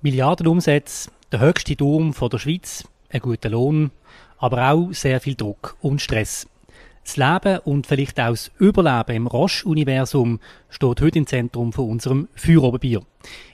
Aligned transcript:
Milliardenumsätze, 0.00 1.10
der 1.32 1.40
höchste 1.40 1.76
Turm 1.76 2.14
von 2.14 2.30
der 2.30 2.38
Schweiz, 2.38 2.84
ein 3.10 3.20
guter 3.20 3.50
Lohn, 3.50 3.90
aber 4.38 4.70
auch 4.70 4.92
sehr 4.92 5.20
viel 5.20 5.34
Druck 5.34 5.76
und 5.80 6.00
Stress. 6.00 6.46
Das 7.02 7.16
Leben 7.16 7.58
und 7.64 7.86
vielleicht 7.86 8.20
auch 8.20 8.30
das 8.30 8.50
Überleben 8.58 9.16
im 9.16 9.26
Roche-Universum 9.26 10.40
steht 10.68 11.00
heute 11.00 11.18
im 11.18 11.26
Zentrum 11.26 11.72
von 11.72 11.90
unserem 11.90 12.28
Feuerobenbier. 12.34 13.02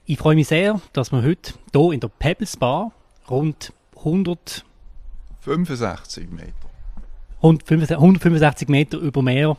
Ich 0.04 0.18
freue 0.18 0.34
mich 0.34 0.48
sehr, 0.48 0.80
dass 0.92 1.12
wir 1.12 1.22
heute 1.22 1.54
hier 1.72 1.92
in 1.92 2.00
der 2.00 2.08
Pebbles 2.08 2.56
Bar 2.56 2.92
rund 3.30 3.72
100 3.96 4.64
65 5.40 6.30
Meter. 6.30 6.52
165 7.42 8.68
Meter 8.68 8.98
über 8.98 9.22
Meer 9.22 9.56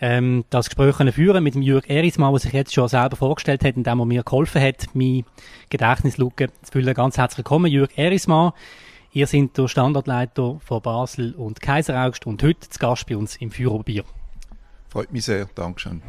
ähm, 0.00 0.44
das 0.50 0.66
Gespräch 0.66 0.96
können 0.96 1.12
führen 1.12 1.42
mit 1.44 1.54
dem 1.54 1.62
Jürg 1.62 1.88
Erismann, 1.88 2.32
der 2.32 2.40
sich 2.40 2.52
jetzt 2.52 2.74
schon 2.74 2.88
selber 2.88 3.16
vorgestellt 3.16 3.64
hat, 3.64 3.76
indem 3.76 4.00
er 4.00 4.06
mir 4.06 4.22
geholfen 4.22 4.60
hat, 4.60 4.86
mein 4.94 5.24
Gedächtnislücke 5.70 6.48
zu 6.62 6.72
füllen. 6.72 6.94
Ganz 6.94 7.16
herzlich 7.16 7.38
willkommen, 7.38 7.70
Jürg 7.70 7.96
Erismann. 7.96 8.52
Ihr 9.12 9.28
seid 9.28 9.56
der 9.56 9.68
Standortleiter 9.68 10.58
von 10.64 10.82
Basel 10.82 11.34
und 11.34 11.60
Kaiseraugst 11.60 12.26
und 12.26 12.42
heute 12.42 12.68
zu 12.68 12.78
Gast 12.80 13.06
bei 13.06 13.16
uns 13.16 13.36
im 13.36 13.52
Führerbier. 13.52 14.04
Freut 14.88 15.12
mich 15.12 15.24
sehr, 15.24 15.46
Dankeschön. 15.54 16.02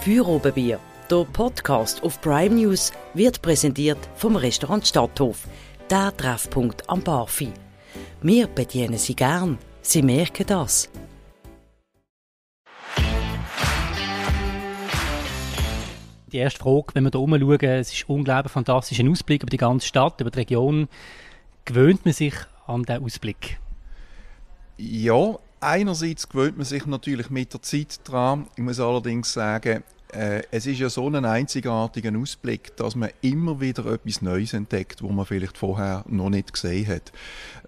Führerbier, 0.00 0.78
der 1.10 1.24
Podcast 1.32 2.02
auf 2.04 2.20
Prime 2.20 2.54
News, 2.54 2.92
wird 3.14 3.42
präsentiert 3.42 3.98
vom 4.14 4.36
Restaurant 4.36 4.86
Stadthof, 4.86 5.48
der 5.90 6.16
Treffpunkt 6.16 6.88
am 6.88 7.02
Barfi. 7.02 7.50
Wir 8.22 8.46
bedienen 8.46 8.98
Sie 8.98 9.16
gern. 9.16 9.58
Sie 9.86 10.00
merken 10.00 10.46
das. 10.46 10.88
Die 16.32 16.38
erste 16.38 16.58
Frage, 16.58 16.86
wenn 16.94 17.04
wir 17.04 17.10
hier 17.10 17.38
schauen, 17.38 17.60
es 17.60 17.92
ist 17.92 18.08
ein 18.08 18.14
unglaublich 18.16 18.50
fantastischer 18.50 19.08
Ausblick 19.08 19.42
über 19.42 19.50
die 19.50 19.58
ganze 19.58 19.86
Stadt, 19.86 20.20
über 20.22 20.30
die 20.30 20.38
Region. 20.38 20.88
Gewöhnt 21.66 22.06
man 22.06 22.14
sich 22.14 22.34
an 22.66 22.82
diesen 22.82 23.04
Ausblick? 23.04 23.60
Ja, 24.78 25.38
einerseits 25.60 26.30
gewöhnt 26.30 26.56
man 26.56 26.64
sich 26.64 26.86
natürlich 26.86 27.28
mit 27.28 27.52
der 27.52 27.60
Zeit 27.60 28.00
dran. 28.04 28.48
Ich 28.56 28.62
muss 28.62 28.80
allerdings 28.80 29.34
sagen, 29.34 29.84
äh, 30.14 30.42
es 30.50 30.66
ist 30.66 30.78
ja 30.78 30.88
so 30.88 31.08
ein 31.08 31.24
einzigartiger 31.24 32.16
Ausblick, 32.18 32.76
dass 32.76 32.96
man 32.96 33.10
immer 33.20 33.60
wieder 33.60 33.86
etwas 33.86 34.22
Neues 34.22 34.52
entdeckt, 34.52 35.02
wo 35.02 35.08
man 35.08 35.26
vielleicht 35.26 35.58
vorher 35.58 36.04
noch 36.08 36.30
nicht 36.30 36.52
gesehen 36.52 36.88
hat. 36.88 37.12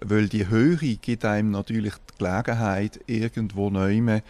Weil 0.01 0.27
die 0.27 0.47
Höhe 0.47 0.77
gibt 0.97 1.25
einem 1.25 1.51
natürlich 1.51 1.93
die 1.93 2.17
Gelegenheit, 2.17 2.99
irgendwo 3.07 3.69
neu 3.69 4.21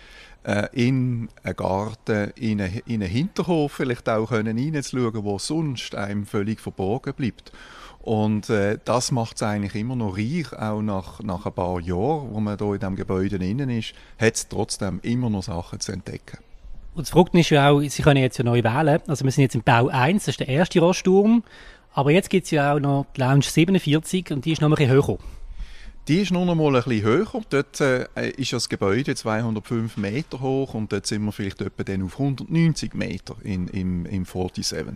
äh, 0.43 0.67
in 0.71 1.29
einen 1.43 1.55
Garten, 1.55 2.31
in 2.35 2.61
einen, 2.61 2.81
in 2.85 3.01
einen 3.01 3.11
Hinterhof 3.11 3.73
vielleicht 3.73 4.07
auch 4.09 4.31
reinzuschauen, 4.31 5.23
wo 5.23 5.37
sonst 5.39 5.95
einem 5.95 6.25
völlig 6.25 6.59
verborgen 6.59 7.13
bleibt. 7.13 7.51
Und 7.99 8.49
äh, 8.49 8.79
das 8.85 9.11
macht 9.11 9.35
es 9.35 9.43
eigentlich 9.43 9.75
immer 9.75 9.97
noch 9.97 10.17
reich, 10.17 10.53
auch 10.53 10.81
nach, 10.81 11.21
nach 11.21 11.45
ein 11.45 11.53
paar 11.53 11.81
Jahren, 11.81 12.31
wo 12.31 12.39
man 12.39 12.57
hier 12.57 12.73
in 12.73 12.79
diesem 12.79 12.95
Gebäude 12.95 13.35
innen 13.35 13.69
ist, 13.69 13.93
hat 14.17 14.35
es 14.35 14.47
trotzdem 14.47 14.99
immer 15.03 15.29
noch 15.29 15.43
Sachen 15.43 15.81
zu 15.81 15.91
entdecken. 15.91 16.37
Und 16.97 17.03
das 17.03 17.11
Verrückte 17.11 17.37
ist 17.37 17.51
ja 17.51 17.69
auch, 17.69 17.79
Sie 17.79 18.01
können 18.01 18.19
jetzt 18.19 18.39
ja 18.39 18.43
neu 18.43 18.63
wählen. 18.63 18.99
Also 19.05 19.23
wir 19.23 19.29
sind 19.29 19.43
jetzt 19.43 19.53
im 19.53 19.61
Bau 19.61 19.87
1, 19.87 20.25
das 20.25 20.33
ist 20.33 20.39
der 20.39 20.47
erste 20.47 20.79
Rosturm. 20.79 21.43
Aber 21.93 22.09
jetzt 22.09 22.31
gibt 22.31 22.45
es 22.45 22.51
ja 22.51 22.73
auch 22.73 22.79
noch 22.79 23.05
die 23.15 23.21
Lounge 23.21 23.43
47 23.43 24.31
und 24.31 24.45
die 24.45 24.53
ist 24.53 24.61
noch 24.61 24.69
ein 24.69 24.73
bisschen 24.73 24.89
höher. 24.89 25.19
Die 26.07 26.21
ist 26.21 26.31
noch 26.31 26.43
mal 26.43 26.75
ein 26.75 26.83
bisschen 26.83 27.03
höher. 27.03 27.41
Dort 27.51 27.81
äh, 27.81 28.07
ist 28.37 28.51
das 28.51 28.67
Gebäude 28.67 29.13
205 29.13 29.95
Meter 29.97 30.39
hoch 30.39 30.73
und 30.73 30.91
dort 30.91 31.05
sind 31.05 31.23
wir 31.23 31.31
vielleicht 31.31 31.61
etwa 31.61 31.83
dann 31.83 32.01
auf 32.01 32.13
190 32.19 32.95
Meter 32.95 33.35
in, 33.43 33.67
im, 33.67 34.07
im 34.07 34.25
47. 34.25 34.95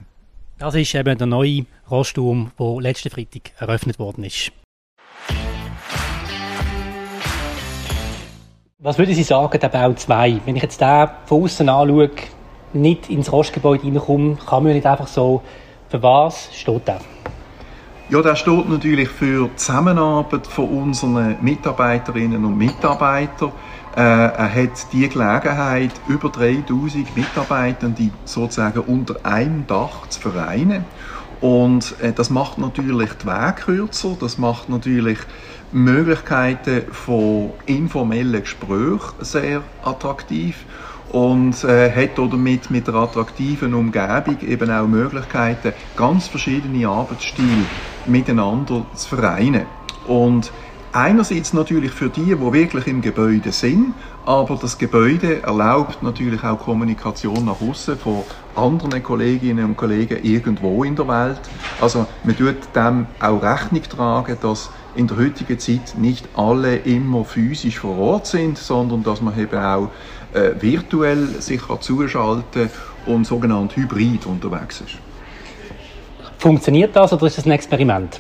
Das 0.58 0.74
ist 0.74 0.96
eben 0.96 1.16
der 1.20 1.28
neue 1.28 1.68
Rosturm, 1.92 2.52
der 2.60 2.82
letzten 2.82 3.12
Freitag 3.12 3.52
eröffnet 3.60 4.00
worden 4.00 4.24
ist. 4.24 4.52
Was 8.84 8.98
würden 8.98 9.14
Sie 9.14 9.22
sagen, 9.22 9.60
der 9.60 9.70
Bau 9.70 9.94
2? 9.94 10.42
Wenn 10.44 10.56
ich 10.56 10.64
jetzt 10.64 10.82
den 10.82 11.08
von 11.28 11.44
außen 11.44 11.70
anschaue, 11.70 12.10
nicht 12.74 13.12
ins 13.12 13.32
Rostgebäude 13.32 13.84
reinkomme, 13.84 14.38
kann 14.38 14.64
man 14.64 14.74
nicht 14.74 14.88
einfach 14.88 15.06
so, 15.06 15.44
für 15.88 16.02
was 16.02 16.50
steht 16.52 16.88
der? 16.88 16.98
Ja, 18.10 18.24
der 18.24 18.36
steht 18.36 18.68
natürlich 18.68 19.08
für 19.08 19.50
die 19.50 19.56
Zusammenarbeit 19.56 20.48
von 20.48 20.68
unseren 20.68 21.36
Mitarbeiterinnen 21.42 22.44
und 22.44 22.58
Mitarbeitern. 22.58 23.52
Äh, 23.96 24.00
er 24.02 24.52
hat 24.52 24.92
die 24.92 25.08
Gelegenheit, 25.08 25.92
über 26.08 26.30
3000 26.30 27.16
Mitarbeitende 27.16 28.10
sozusagen 28.26 28.80
unter 28.80 29.24
einem 29.24 29.68
Dach 29.68 30.08
zu 30.10 30.22
vereinen. 30.22 30.86
Und 31.40 31.96
äh, 32.02 32.14
das 32.14 32.32
macht 32.32 32.58
natürlich 32.58 33.12
die 33.14 33.28
Wege 33.28 33.56
kürzer, 33.64 34.18
das 34.20 34.40
macht 34.40 34.70
natürlich 34.70 35.20
Möglichkeiten 35.72 36.84
von 36.92 37.52
informellen 37.66 38.42
Gesprächen 38.42 39.00
sehr 39.20 39.64
attraktiv 39.84 40.66
und 41.12 41.64
äh, 41.64 41.92
hat 41.92 42.18
damit 42.18 42.70
mit 42.72 42.88
der 42.88 42.96
attraktiven 42.96 43.74
Umgebung 43.74 44.38
eben 44.42 44.72
auch 44.72 44.88
Möglichkeiten, 44.88 45.74
ganz 45.96 46.28
verschiedene 46.28 46.88
Arbeitsstile 46.88 47.66
miteinander 48.06 48.86
zu 48.96 49.16
vereinen. 49.16 49.66
Und 50.08 50.52
einerseits 50.94 51.54
natürlich 51.54 51.92
für 51.92 52.10
die, 52.10 52.36
die 52.36 52.54
wirklich 52.54 52.88
im 52.88 53.02
Gebäude 53.02 53.52
sind, 53.52 53.94
aber 54.26 54.56
das 54.56 54.78
Gebäude 54.78 55.42
erlaubt 55.42 56.04
natürlich 56.04 56.44
auch 56.44 56.60
Kommunikation 56.60 57.46
nach 57.46 57.62
außen 57.62 57.98
von 57.98 58.24
anderen 58.56 59.02
Kolleginnen 59.02 59.66
und 59.66 59.78
Kollegen 59.78 60.24
irgendwo 60.24 60.84
in 60.84 60.96
der 60.96 61.08
Welt. 61.08 61.42
Also 61.80 62.06
man 62.24 62.38
tut 62.38 62.76
dem 62.76 63.08
auch 63.20 63.42
Rechnung 63.42 63.84
tragen, 63.84 64.38
dass 64.42 64.70
in 64.96 65.08
der 65.08 65.18
heutigen 65.18 65.58
Zeit 65.60 65.96
nicht 65.98 66.28
alle 66.36 66.78
immer 66.78 67.24
physisch 67.24 67.80
vor 67.80 67.98
Ort 67.98 68.28
sind, 68.28 68.58
sondern 68.58 69.04
dass 69.04 69.22
man 69.22 69.38
eben 69.40 69.58
auch 69.58 69.90
äh, 70.34 70.52
virtuell 70.60 71.28
sich 71.42 71.62
zuschalten 71.80 72.70
und 73.06 73.26
sogenannt 73.26 73.76
hybrid 73.76 74.26
unterwegs 74.26 74.82
ist. 74.82 74.98
Funktioniert 76.38 76.96
das 76.96 77.14
oder 77.14 77.28
ist 77.28 77.38
das 77.38 77.46
ein 77.46 77.52
Experiment? 77.52 78.20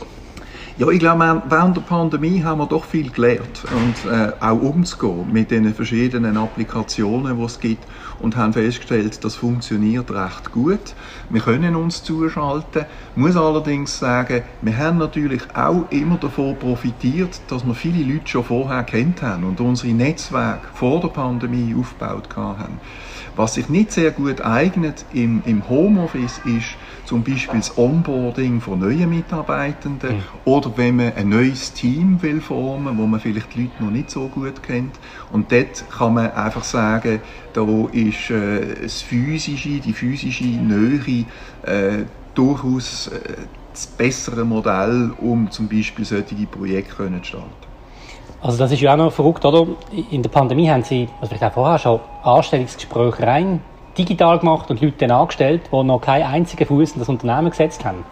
Ja, 0.77 0.87
ich 0.89 0.99
glaube, 0.99 1.43
während 1.49 1.75
der 1.75 1.81
Pandemie 1.81 2.43
haben 2.43 2.59
wir 2.59 2.65
doch 2.65 2.85
viel 2.85 3.11
gelernt 3.11 3.65
und 3.65 4.05
äh, 4.05 4.31
auch 4.39 4.61
umzugehen 4.61 5.29
mit 5.29 5.51
den 5.51 5.73
verschiedenen 5.73 6.37
Applikationen, 6.37 7.37
die 7.37 7.43
es 7.43 7.59
gibt 7.59 7.85
und 8.19 8.37
haben 8.37 8.53
festgestellt, 8.53 9.21
das 9.25 9.35
funktioniert 9.35 10.09
recht 10.11 10.51
gut. 10.51 10.95
Wir 11.29 11.41
können 11.41 11.75
uns 11.75 12.03
zuschalten. 12.03 12.85
Ich 13.11 13.17
muss 13.17 13.35
allerdings 13.35 13.99
sagen, 13.99 14.43
wir 14.61 14.77
haben 14.77 14.97
natürlich 14.97 15.43
auch 15.53 15.91
immer 15.91 16.17
davon 16.17 16.57
profitiert, 16.57 17.41
dass 17.51 17.65
wir 17.65 17.75
viele 17.75 18.13
Leute 18.13 18.29
schon 18.29 18.45
vorher 18.45 18.83
kennt 18.85 19.21
haben 19.21 19.43
und 19.43 19.59
unsere 19.59 19.93
Netzwerke 19.93 20.69
vor 20.73 21.01
der 21.01 21.09
Pandemie 21.09 21.75
aufgebaut 21.77 22.29
haben. 22.37 22.79
Was 23.35 23.55
sich 23.55 23.67
nicht 23.67 23.91
sehr 23.91 24.11
gut 24.11 24.39
eignet 24.41 25.05
im, 25.11 25.41
im 25.43 25.67
Homeoffice 25.67 26.37
ist 26.37 26.77
zum 27.11 27.23
Beispiel 27.23 27.59
das 27.59 27.77
Onboarding 27.77 28.61
von 28.61 28.79
neuen 28.79 29.09
Mitarbeitenden 29.09 30.15
mhm. 30.15 30.23
oder 30.45 30.71
wenn 30.77 30.95
man 30.95 31.11
ein 31.13 31.27
neues 31.27 31.73
Team 31.73 32.21
will 32.21 32.39
formen, 32.39 32.97
wo 32.97 33.05
man 33.05 33.19
vielleicht 33.19 33.53
die 33.53 33.63
Leute 33.63 33.83
noch 33.83 33.91
nicht 33.91 34.09
so 34.09 34.29
gut 34.29 34.63
kennt. 34.63 34.97
Und 35.29 35.51
dort 35.51 35.83
kann 35.91 36.13
man 36.13 36.31
einfach 36.31 36.63
sagen, 36.63 37.19
da 37.51 37.67
ist 37.91 38.29
äh, 38.29 38.83
das 38.83 39.01
physische, 39.01 39.81
die 39.81 39.91
physische 39.91 40.45
Nähe 40.45 41.25
äh, 41.63 42.05
durchaus 42.33 43.07
äh, 43.07 43.19
das 43.73 43.87
bessere 43.87 44.45
Modell, 44.45 45.11
um 45.19 45.51
zum 45.51 45.67
Beispiel 45.67 46.05
solche 46.05 46.35
Projekte 46.49 46.95
zu 46.95 47.27
starten. 47.27 47.49
Also 48.41 48.57
das 48.57 48.71
ist 48.71 48.79
ja 48.79 48.93
auch 48.93 48.97
noch 48.97 49.11
verrückt, 49.11 49.43
oder? 49.43 49.67
In 50.11 50.23
der 50.23 50.29
Pandemie 50.29 50.69
haben 50.69 50.83
Sie, 50.83 51.09
also 51.19 51.27
vielleicht 51.27 51.43
auch 51.43 51.55
vorher 51.55 51.77
schon, 51.77 51.99
Anstellungsgespräche 52.23 53.27
rein 53.27 53.59
digital 53.97 54.39
gemacht 54.39 54.69
und 54.69 54.81
Leute 54.81 55.13
angestellt, 55.13 55.69
die 55.71 55.83
noch 55.83 56.01
keinen 56.01 56.23
einzigen 56.23 56.65
Fuß 56.65 56.93
in 56.93 56.99
das 56.99 57.09
Unternehmen 57.09 57.49
gesetzt 57.49 57.83
haben. 57.85 58.03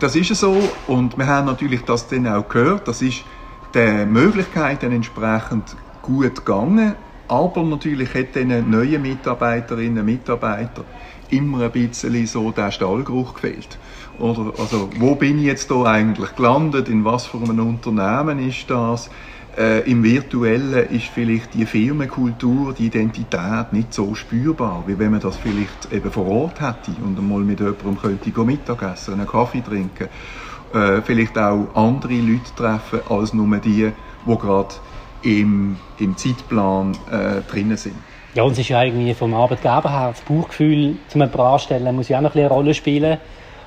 Das 0.00 0.16
ist 0.16 0.34
so 0.34 0.56
und 0.86 1.16
wir 1.16 1.26
haben 1.26 1.46
natürlich 1.46 1.84
das 1.84 2.08
dann 2.08 2.26
auch 2.26 2.48
gehört. 2.48 2.88
Das 2.88 3.02
ist 3.02 3.24
den 3.74 4.12
Möglichkeiten 4.12 4.92
entsprechend 4.92 5.76
gut 6.02 6.36
gegangen, 6.36 6.94
aber 7.28 7.62
natürlich 7.62 8.14
hat 8.14 8.34
den 8.34 8.70
neuen 8.70 9.02
Mitarbeiterinnen 9.02 10.00
und 10.00 10.06
Mitarbeitern 10.06 10.84
immer 11.30 11.62
ein 11.62 11.70
bisschen 11.70 12.26
so 12.26 12.50
der 12.50 12.70
Stallgeruch 12.70 13.34
gefehlt. 13.34 13.78
Oder, 14.18 14.52
also, 14.58 14.90
wo 14.98 15.14
bin 15.14 15.38
ich 15.38 15.46
jetzt 15.46 15.70
da 15.70 15.84
eigentlich 15.84 16.36
gelandet? 16.36 16.88
In 16.88 17.04
was 17.04 17.26
für 17.26 17.38
einem 17.38 17.66
Unternehmen 17.66 18.46
ist 18.46 18.68
das? 18.68 19.10
Äh, 19.56 19.80
Im 19.90 20.02
Virtuellen 20.02 20.88
ist 20.88 21.08
vielleicht 21.08 21.52
die 21.52 21.66
Firmenkultur, 21.66 22.72
die 22.72 22.86
Identität 22.86 23.72
nicht 23.72 23.92
so 23.92 24.14
spürbar, 24.14 24.84
wie 24.86 24.98
wenn 24.98 25.10
man 25.10 25.20
das 25.20 25.36
vielleicht 25.36 25.92
eben 25.92 26.10
vor 26.10 26.26
Ort 26.26 26.60
hätte 26.62 26.92
und 27.04 27.18
einmal 27.18 27.40
mit 27.40 27.60
jemandem 27.60 27.98
könnte 27.98 28.44
Mittagessen, 28.44 29.14
einen 29.14 29.26
Kaffee 29.26 29.60
trinken, 29.60 30.08
äh, 30.72 31.02
vielleicht 31.02 31.36
auch 31.36 31.68
andere 31.74 32.14
Leute 32.14 32.54
treffen 32.56 33.00
als 33.10 33.34
nur 33.34 33.58
die, 33.58 33.92
die 34.26 34.38
gerade 34.38 34.74
im, 35.22 35.76
im 35.98 36.16
Zeitplan 36.16 36.92
äh, 37.10 37.42
drinnen 37.50 37.76
sind. 37.76 37.96
Ja, 38.34 38.44
und 38.44 38.52
es 38.52 38.60
ist 38.60 38.68
ja 38.70 38.82
irgendwie 38.82 39.12
vom 39.12 39.34
Arbeitgeber 39.34 39.90
her, 39.90 40.14
das 40.14 40.22
Bauchgefühl 40.22 40.96
zum 41.08 41.20
anstellen, 41.20 41.94
muss 41.94 42.08
ja 42.08 42.16
auch 42.16 42.22
noch 42.22 42.34
eine 42.34 42.48
Rolle 42.48 42.72
spielen. 42.72 43.18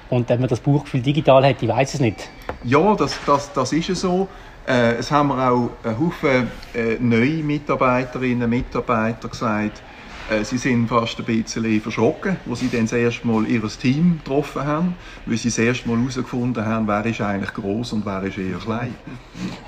Und 0.09 0.29
wenn 0.29 0.39
man 0.39 0.49
das 0.49 0.59
Bauchgefühl 0.59 1.01
digital 1.01 1.45
hat, 1.45 1.61
ich 1.61 1.69
weiß 1.69 1.93
es 1.93 1.99
nicht. 1.99 2.29
Ja, 2.63 2.95
das, 2.95 3.15
das, 3.27 3.53
das 3.53 3.71
ist 3.71 3.89
ja 3.89 3.95
so. 3.95 4.27
Äh, 4.67 4.95
es 4.95 5.11
haben 5.11 5.27
wir 5.27 5.51
auch 5.51 5.69
einen 5.83 5.99
Haufen 5.99 6.49
äh, 6.73 6.97
neue 6.99 7.43
Mitarbeiterinnen 7.43 8.43
und 8.43 8.49
Mitarbeiter 8.49 9.29
gesagt, 9.29 9.83
äh, 10.29 10.43
sie 10.43 10.57
sind 10.57 10.87
fast 10.87 11.19
ein 11.19 11.25
bisschen 11.25 11.79
verschrocken, 11.81 12.37
als 12.49 12.61
sie 12.61 12.69
dann 12.69 12.81
das 12.81 12.93
erste 12.93 13.27
Mal 13.27 13.45
ihr 13.47 13.61
Team 13.67 14.19
getroffen 14.23 14.65
haben, 14.65 14.95
weil 15.27 15.37
sie 15.37 15.49
das 15.49 15.59
erste 15.59 15.87
Mal 15.87 15.99
herausgefunden 15.99 16.65
haben, 16.65 16.87
wer 16.87 17.05
ist 17.05 17.21
eigentlich 17.21 17.53
groß 17.53 17.93
und 17.93 18.05
wer 18.07 18.23
ist 18.23 18.39
eher 18.39 18.57
klein. 18.57 18.95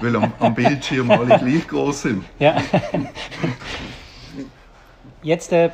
weil 0.01 0.15
am, 0.15 0.33
am 0.39 0.55
Bildschirm 0.55 1.11
alle 1.11 1.38
gleich 1.38 1.67
groß 1.67 2.01
sind. 2.01 2.23
Ja. 2.39 2.57
Jetzt 5.21 5.51
äh, 5.51 5.69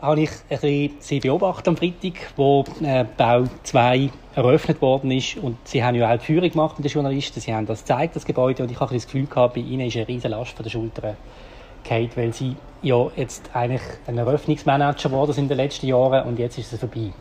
habe 0.00 0.22
ich 0.22 0.30
ein 0.30 0.60
bisschen 0.60 0.90
Sie 1.00 1.20
beobachtet 1.20 1.68
am 1.68 1.76
Freitag, 1.76 2.32
wo 2.36 2.64
äh, 2.82 3.04
Bau 3.16 3.44
2 3.62 4.10
eröffnet 4.34 4.80
worden 4.80 5.10
ist 5.10 5.36
und 5.36 5.56
Sie 5.64 5.82
haben 5.82 5.94
ja 5.96 6.12
auch 6.12 6.18
die 6.18 6.24
Führung 6.24 6.50
gemacht 6.50 6.78
mit 6.78 6.84
den 6.84 6.92
Journalisten, 6.92 7.40
Sie 7.40 7.54
haben 7.54 7.66
das 7.66 7.80
gezeigt, 7.80 8.16
das 8.16 8.24
Gebäude 8.24 8.62
und 8.62 8.70
ich 8.70 8.80
habe 8.80 8.94
das 8.94 9.06
Gefühl 9.06 9.26
gehabt, 9.26 9.54
bei 9.54 9.60
Ihnen 9.60 9.86
ist 9.86 9.96
eine 9.96 10.08
riesige 10.08 10.28
Last 10.28 10.52
von 10.52 10.62
der 10.62 10.70
Schulter 10.70 11.16
gefallen, 11.82 12.10
weil 12.14 12.32
Sie 12.32 12.56
ja 12.82 13.08
jetzt 13.16 13.50
eigentlich 13.52 13.82
ein 14.06 14.18
Eröffnungsmanager 14.18 15.08
geworden 15.08 15.32
sind 15.32 15.44
in 15.44 15.48
den 15.48 15.56
letzten 15.58 15.86
Jahren 15.86 16.26
und 16.26 16.38
jetzt 16.38 16.58
ist 16.58 16.72
es 16.72 16.80
vorbei. 16.80 17.12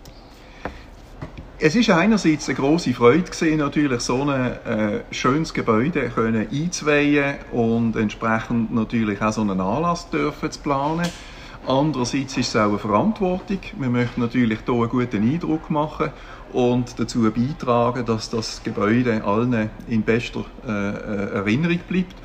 Es 1.62 1.76
ist 1.76 1.90
einerseits 1.90 2.48
eine 2.48 2.58
große 2.58 2.94
Freude 2.94 3.24
gewesen, 3.24 3.58
natürlich 3.58 4.00
so 4.00 4.22
ein 4.22 4.30
äh, 4.30 5.02
schönes 5.12 5.54
Gebäude 5.54 6.08
können 6.10 6.48
einzuweihen 6.50 7.36
und 7.52 7.98
entsprechend 7.98 8.74
natürlich 8.74 9.22
auch 9.22 9.34
so 9.34 9.42
einen 9.42 9.60
Anlass 9.60 10.10
dürfen 10.10 10.50
zu 10.52 10.62
planen. 10.62 11.06
Andererseits 11.70 12.36
ist 12.36 12.48
es 12.48 12.56
auch 12.56 12.70
eine 12.70 12.80
Verantwortung. 12.80 13.60
Wir 13.78 13.90
möchten 13.90 14.22
natürlich 14.22 14.58
hier 14.66 14.74
einen 14.74 14.90
guten 14.90 15.22
Eindruck 15.22 15.70
machen 15.70 16.10
und 16.52 17.00
dazu 17.00 17.32
beitragen, 17.32 18.04
dass 18.08 18.32
das 18.32 18.64
Gebäude 18.64 19.24
allen 19.24 19.70
in 19.88 20.02
bester 20.02 20.46
äh, 20.68 20.72
äh 20.72 21.36
Erinnerung 21.36 21.78
bleibt 21.88 22.16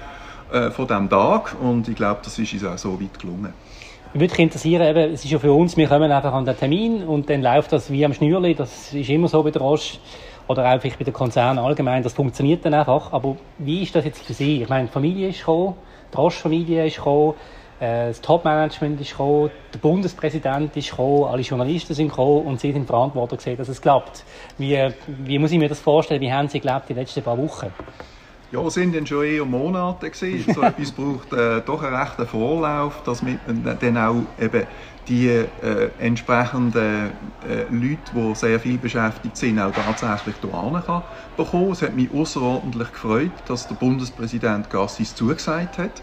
äh, 0.51 0.71
von 0.71 0.87
diesem 0.87 1.11
Tag 1.11 1.57
und 1.61 1.87
ich 1.89 1.95
glaube, 1.95 2.21
das 2.25 2.39
ist 2.39 2.55
uns 2.55 2.65
auch 2.65 2.79
so 2.79 2.99
weit 2.99 3.19
gelungen. 3.19 3.53
Würde 4.15 4.35
interessieren, 4.39 4.81
eben, 4.81 5.13
es 5.13 5.27
ist 5.27 5.31
ja 5.31 5.39
für 5.39 5.53
uns, 5.53 5.77
wir 5.77 5.89
kommen 5.89 6.11
einfach 6.11 6.33
an 6.33 6.47
den 6.47 6.57
Termin 6.57 7.05
und 7.05 7.29
dann 7.29 7.43
läuft 7.43 7.73
das 7.73 7.91
wie 7.91 8.03
am 8.03 8.15
Schnürli, 8.15 8.55
das 8.55 8.95
ist 8.95 9.11
immer 9.11 9.29
so 9.29 9.43
bei 9.43 9.51
der 9.51 9.61
Roche 9.61 9.99
oder 10.49 10.75
auch 10.75 10.81
vielleicht 10.81 10.99
bei 10.99 11.05
den 11.05 11.13
Konzernen 11.13 11.63
allgemein, 11.63 12.03
das 12.03 12.15
funktioniert 12.15 12.65
dann 12.65 12.73
einfach, 12.73 13.13
aber 13.13 13.37
wie 13.59 13.83
ist 13.83 13.95
das 13.95 14.07
jetzt 14.07 14.25
für 14.25 14.33
Sie? 14.33 14.63
Ich 14.63 14.71
meine, 14.71 14.87
die 14.87 14.93
Familie 14.93 15.29
ist 15.29 15.41
gekommen, 15.41 15.75
die 16.11 16.17
Roche-Familie 16.17 16.87
ist 16.87 16.97
gekommen, 16.97 17.35
das 17.79 18.21
Top-Management 18.21 19.01
ist 19.01 19.11
gekommen, 19.11 19.51
der 19.73 19.79
Bundespräsident 19.79 20.77
ist 20.77 20.91
gekommen, 20.91 21.25
alle 21.25 21.43
Journalisten 21.43 21.95
sind 21.95 22.09
gekommen 22.09 22.47
und 22.47 22.61
Sie 22.61 22.73
sind 22.73 22.87
verantwortlich 22.87 23.39
gesehen, 23.39 23.57
dass 23.57 23.69
es 23.69 23.81
klappt. 23.81 24.25
Wie, 24.59 24.79
wie 25.07 25.39
muss 25.39 25.51
ich 25.53 25.59
mir 25.59 25.69
das 25.69 25.81
vorstellen? 25.81 26.21
Wie 26.21 26.33
haben 26.33 26.49
Sie 26.49 26.61
gelebt 26.61 26.89
die 26.89 26.95
letzten 26.95 27.23
paar 27.23 27.37
Wochen? 27.37 27.73
Ja, 28.55 28.71
sind 28.71 28.95
dann 28.95 29.05
schon 29.05 29.25
eher 29.25 29.45
Monate 29.45 30.09
gewesen. 30.09 30.55
So 30.55 30.63
etwas 30.63 30.93
braucht 30.93 31.33
äh, 31.33 31.61
doch 31.63 31.83
einen 31.83 31.97
rechten 31.97 32.25
Vorlauf, 32.25 33.03
dass 33.03 33.21
man 33.21 33.41
dann 33.81 33.99
auch 33.99 34.27
eben 34.41 34.69
die 35.09 35.27
äh, 35.27 35.91
entsprechenden 35.99 37.11
äh, 37.43 37.65
Leute, 37.69 38.13
die 38.15 38.35
sehr 38.37 38.61
viel 38.61 38.79
beschäftigt 38.79 39.37
sind, 39.37 39.59
auch 39.59 39.73
tatsächlich 39.73 40.37
hierher 40.41 40.83
kann 40.87 41.03
bekommen. 41.37 41.73
Es 41.73 41.83
hat 41.83 41.95
mich 41.95 42.13
außerordentlich 42.13 42.93
gefreut, 42.93 43.33
dass 43.47 43.67
der 43.67 43.75
Bundespräsident 43.75 44.71
Gassis 44.71 45.17
zugesagt 45.17 45.79
hat. 45.79 46.03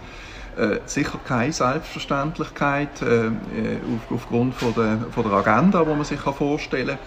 Äh, 0.58 0.80
sicher 0.86 1.20
keine 1.26 1.54
Selbstverständlichkeit 1.54 3.02
äh, 3.02 3.28
äh 3.28 3.30
auf, 3.30 4.12
aufgrund 4.12 4.54
von 4.54 4.74
der, 4.74 5.06
von 5.12 5.24
der 5.24 5.34
Agenda, 5.34 5.84
die 5.84 5.90
man 5.90 6.04
sich 6.04 6.20
vorstellen 6.20 6.88
kann. 6.88 6.98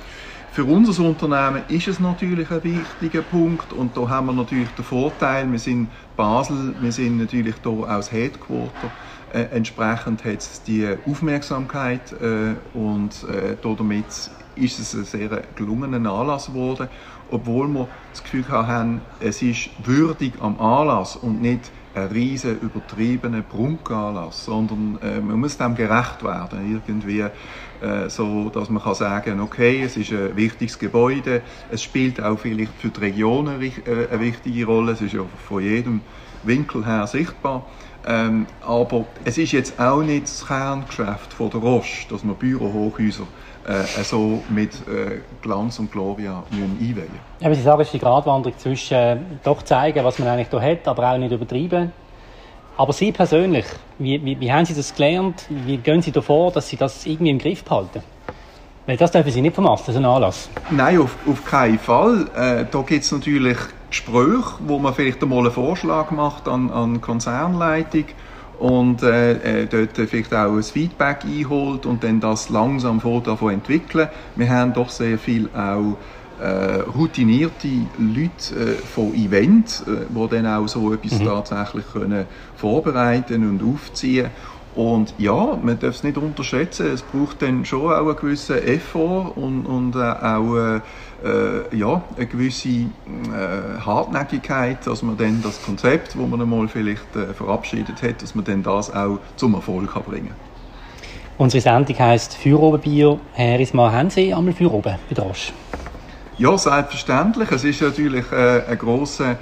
Für 0.54 0.64
unser 0.64 1.02
Unternehmen 1.02 1.62
ist 1.66 1.88
es 1.88 1.98
natürlich 1.98 2.48
ein 2.52 2.62
wichtiger 2.62 3.22
Punkt 3.22 3.72
und 3.72 3.96
da 3.96 4.08
haben 4.08 4.26
wir 4.26 4.32
natürlich 4.34 4.68
den 4.68 4.84
Vorteil, 4.84 5.50
wir 5.50 5.58
sind 5.58 5.88
Basel, 6.16 6.72
wir 6.80 6.92
sind 6.92 7.18
natürlich 7.18 7.56
hier 7.60 7.72
aus 7.72 8.12
Headquarter, 8.12 8.88
äh, 9.32 9.46
entsprechend 9.50 10.24
hat 10.24 10.38
es 10.38 10.62
die 10.62 10.88
Aufmerksamkeit 11.06 12.12
äh, 12.12 12.54
und 12.72 13.24
äh, 13.28 13.56
damit 13.60 14.06
ist 14.54 14.78
es 14.78 14.94
ein 14.94 15.04
sehr 15.04 15.42
gelungener 15.56 16.12
Anlass 16.12 16.46
geworden, 16.46 16.88
obwohl 17.30 17.68
wir 17.68 17.88
das 18.10 18.22
Gefühl 18.22 18.48
haben, 18.48 19.00
es 19.20 19.42
ist 19.42 19.70
würdig 19.84 20.34
am 20.40 20.58
Anlass 20.60 21.16
und 21.16 21.40
nicht 21.40 21.70
ein 21.94 22.08
riesen 22.08 22.60
übertriebener 22.60 23.42
Prunkanlass, 23.42 24.44
sondern 24.44 24.98
äh, 25.00 25.20
man 25.20 25.38
muss 25.38 25.56
dem 25.56 25.74
gerecht 25.74 26.24
werden, 26.24 26.70
irgendwie 26.70 27.20
äh, 27.20 28.08
so, 28.08 28.50
dass 28.50 28.68
man 28.68 28.82
kann 28.82 28.94
sagen, 28.94 29.40
okay, 29.40 29.82
es 29.82 29.96
ist 29.96 30.12
ein 30.12 30.36
wichtiges 30.36 30.78
Gebäude, 30.78 31.42
es 31.70 31.82
spielt 31.82 32.20
auch 32.20 32.38
vielleicht 32.38 32.72
für 32.78 32.88
die 32.88 33.00
Region 33.00 33.48
eine, 33.48 33.64
äh, 33.64 34.08
eine 34.10 34.20
wichtige 34.20 34.66
Rolle, 34.66 34.92
es 34.92 35.00
ist 35.00 35.14
ja 35.14 35.24
von 35.46 35.62
jedem 35.62 36.00
Winkel 36.42 36.84
her 36.84 37.06
sichtbar. 37.06 37.66
Ähm, 38.06 38.46
aber 38.60 39.06
es 39.24 39.38
ist 39.38 39.52
jetzt 39.52 39.80
auch 39.80 40.02
nicht 40.02 40.24
das 40.24 40.46
Kerngeschäft 40.46 41.32
von 41.32 41.48
der 41.48 41.60
Roche, 41.60 42.06
dass 42.10 42.22
man 42.22 42.36
Bürohochhäuser 42.36 43.26
äh, 43.66 44.02
so 44.02 44.42
mit 44.48 44.72
äh, 44.88 45.20
Glanz 45.42 45.78
und 45.78 45.90
Gloria 45.90 46.42
einweihen 46.52 47.08
Aber 47.42 47.54
Sie 47.54 47.62
sagen, 47.62 47.80
es 47.80 47.88
ist 47.88 47.94
die 47.94 47.98
Gratwanderung 47.98 48.56
zwischen 48.58 48.94
äh, 48.94 49.16
doch 49.42 49.62
zeigen, 49.62 50.04
was 50.04 50.18
man 50.18 50.28
eigentlich 50.28 50.48
hier 50.50 50.62
hat, 50.62 50.86
aber 50.88 51.12
auch 51.12 51.18
nicht 51.18 51.32
übertreiben. 51.32 51.92
Aber 52.76 52.92
Sie 52.92 53.12
persönlich, 53.12 53.66
wie, 53.98 54.22
wie, 54.24 54.38
wie 54.40 54.52
haben 54.52 54.64
Sie 54.64 54.74
das 54.74 54.94
gelernt? 54.94 55.46
Wie 55.48 55.76
gehen 55.76 56.02
Sie 56.02 56.10
davor, 56.10 56.50
dass 56.50 56.68
Sie 56.68 56.76
das 56.76 57.06
irgendwie 57.06 57.30
im 57.30 57.38
Griff 57.38 57.62
behalten? 57.64 58.02
Weil 58.86 58.96
das 58.96 59.12
dürfen 59.12 59.30
Sie 59.30 59.40
nicht 59.40 59.54
vermassen, 59.54 59.92
so 59.92 59.96
einen 59.96 60.06
Anlass. 60.06 60.50
Nein, 60.70 61.00
auf, 61.00 61.16
auf 61.26 61.44
keinen 61.44 61.78
Fall. 61.78 62.26
Äh, 62.36 62.66
da 62.70 62.82
gibt 62.82 63.04
es 63.04 63.12
natürlich 63.12 63.56
Gespräche, 63.88 64.58
wo 64.66 64.78
man 64.78 64.92
vielleicht 64.92 65.22
einmal 65.22 65.38
einen 65.38 65.52
Vorschlag 65.52 66.10
macht 66.10 66.48
an, 66.48 66.70
an 66.70 67.00
Konzernleitung 67.00 68.06
und 68.58 69.02
äh, 69.02 69.62
äh, 69.62 69.66
dort 69.66 69.96
vielleicht 70.08 70.32
auch 70.32 70.56
ein 70.56 70.62
Feedback 70.62 71.24
einholt 71.24 71.86
und 71.86 72.04
dann 72.04 72.20
das 72.20 72.48
langsam 72.48 73.00
davon 73.24 73.54
entwickeln. 73.54 74.08
Wir 74.36 74.50
haben 74.50 74.72
doch 74.72 74.90
sehr 74.90 75.18
viel 75.18 75.48
auch 75.54 75.96
äh, 76.40 76.80
routinierte 76.80 77.68
Leute 77.98 78.54
äh, 78.54 78.74
von 78.74 79.14
Event, 79.14 79.84
äh, 79.86 80.06
die 80.08 80.28
dann 80.28 80.46
auch 80.46 80.66
so 80.66 80.92
etwas 80.92 81.20
mhm. 81.20 81.24
tatsächlich 81.26 81.84
können 81.92 82.26
vorbereiten 82.56 83.48
und 83.48 83.62
aufziehen 83.62 84.30
und 84.74 85.14
ja, 85.18 85.56
man 85.62 85.78
darf 85.78 85.94
es 85.96 86.02
nicht 86.02 86.18
unterschätzen, 86.18 86.86
es 86.86 87.02
braucht 87.02 87.42
dann 87.42 87.64
schon 87.64 87.92
auch 87.92 88.06
einen 88.06 88.16
gewissen 88.16 88.58
Effort 88.58 89.36
und, 89.36 89.66
und 89.66 89.94
äh, 89.94 89.98
auch 90.00 90.56
äh, 90.56 90.80
äh, 91.24 91.76
ja, 91.76 92.02
eine 92.16 92.26
gewisse 92.26 92.68
äh, 92.68 92.88
Hartnäckigkeit, 93.84 94.84
dass 94.86 95.02
man 95.02 95.16
dann 95.16 95.42
das 95.42 95.62
Konzept, 95.62 96.08
das 96.08 96.16
man 96.16 96.40
einmal 96.40 96.66
vielleicht 96.68 97.14
äh, 97.14 97.32
verabschiedet 97.34 98.02
hat, 98.02 98.22
dass 98.22 98.34
man 98.34 98.44
dann 98.44 98.62
das 98.64 98.92
auch 98.92 99.20
zum 99.36 99.54
Erfolg 99.54 99.92
kann 99.92 100.02
bringen 100.02 100.28
kann. 100.28 100.36
Unsere 101.36 101.60
Sendung 101.60 101.98
heisst 101.98 102.34
Feuerobenbier. 102.36 103.18
Herr 103.32 103.58
Ismar, 103.58 103.92
haben 103.92 104.10
Sie 104.10 104.32
einmal 104.32 104.54
Feueroben 104.54 104.98
bei? 105.08 105.24
Ja, 106.36 106.58
selbstverständlich. 106.58 107.50
Es 107.52 107.64
ist 107.64 107.80
natürlich 107.80 108.30
äh, 108.32 108.62
ein 108.68 108.78
grosser 108.78 109.36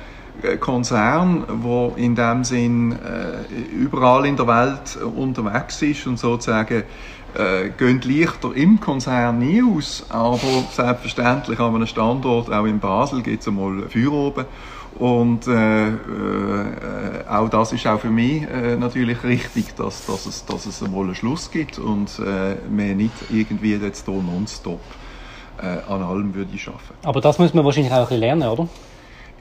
Konzern, 0.60 1.44
der 1.62 1.92
in 1.96 2.14
dem 2.14 2.44
Sinn 2.44 2.92
äh, 2.92 3.74
überall 3.74 4.26
in 4.26 4.36
der 4.36 4.46
Welt 4.46 4.96
unterwegs 4.96 5.82
ist 5.82 6.06
und 6.06 6.18
sozusagen 6.18 6.84
äh, 7.34 7.70
gehen 7.78 8.00
Lichter 8.02 8.54
im 8.54 8.80
Konzern 8.80 9.38
nie 9.38 9.62
aus, 9.62 10.04
aber 10.08 10.38
selbstverständlich 10.70 11.58
an 11.58 11.74
einem 11.74 11.86
Standort, 11.86 12.52
auch 12.52 12.64
in 12.64 12.78
Basel, 12.78 13.22
gibt 13.22 13.42
es 13.42 13.48
einmal 13.48 13.88
Feuer 13.88 14.12
oben. 14.12 14.44
Und 14.98 15.46
äh, 15.46 15.88
äh, 15.88 15.94
auch 17.26 17.48
das 17.48 17.72
ist 17.72 17.86
auch 17.86 17.98
für 17.98 18.10
mich 18.10 18.42
äh, 18.42 18.76
natürlich 18.76 19.24
richtig, 19.24 19.74
dass, 19.74 20.04
dass, 20.04 20.26
es, 20.26 20.44
dass 20.44 20.66
es 20.66 20.82
einmal 20.82 21.04
einen 21.04 21.14
Schluss 21.14 21.50
gibt 21.50 21.78
und 21.78 22.18
äh, 22.18 22.56
wir 22.68 22.94
nicht 22.94 23.14
irgendwie 23.30 23.74
jetzt 23.74 24.04
hier 24.04 24.22
nonstop 24.22 24.80
äh, 25.62 25.90
an 25.90 26.02
allem 26.02 26.34
würde 26.34 26.50
arbeiten. 26.66 26.80
Aber 27.04 27.22
das 27.22 27.38
muss 27.38 27.54
man 27.54 27.64
wahrscheinlich 27.64 27.92
auch 27.92 27.98
ein 27.98 28.02
bisschen 28.04 28.20
lernen, 28.20 28.48
oder? 28.48 28.68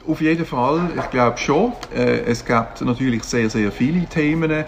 Auf 0.07 0.19
jeden 0.19 0.45
Fall, 0.45 0.89
ich 0.97 1.09
glaube 1.11 1.37
schon. 1.37 1.73
Äh, 1.93 2.21
es 2.21 2.43
gibt 2.43 2.81
natürlich 2.81 3.23
sehr, 3.23 3.49
sehr 3.49 3.71
viele 3.71 4.07
Themen, 4.07 4.49
äh, 4.51 4.65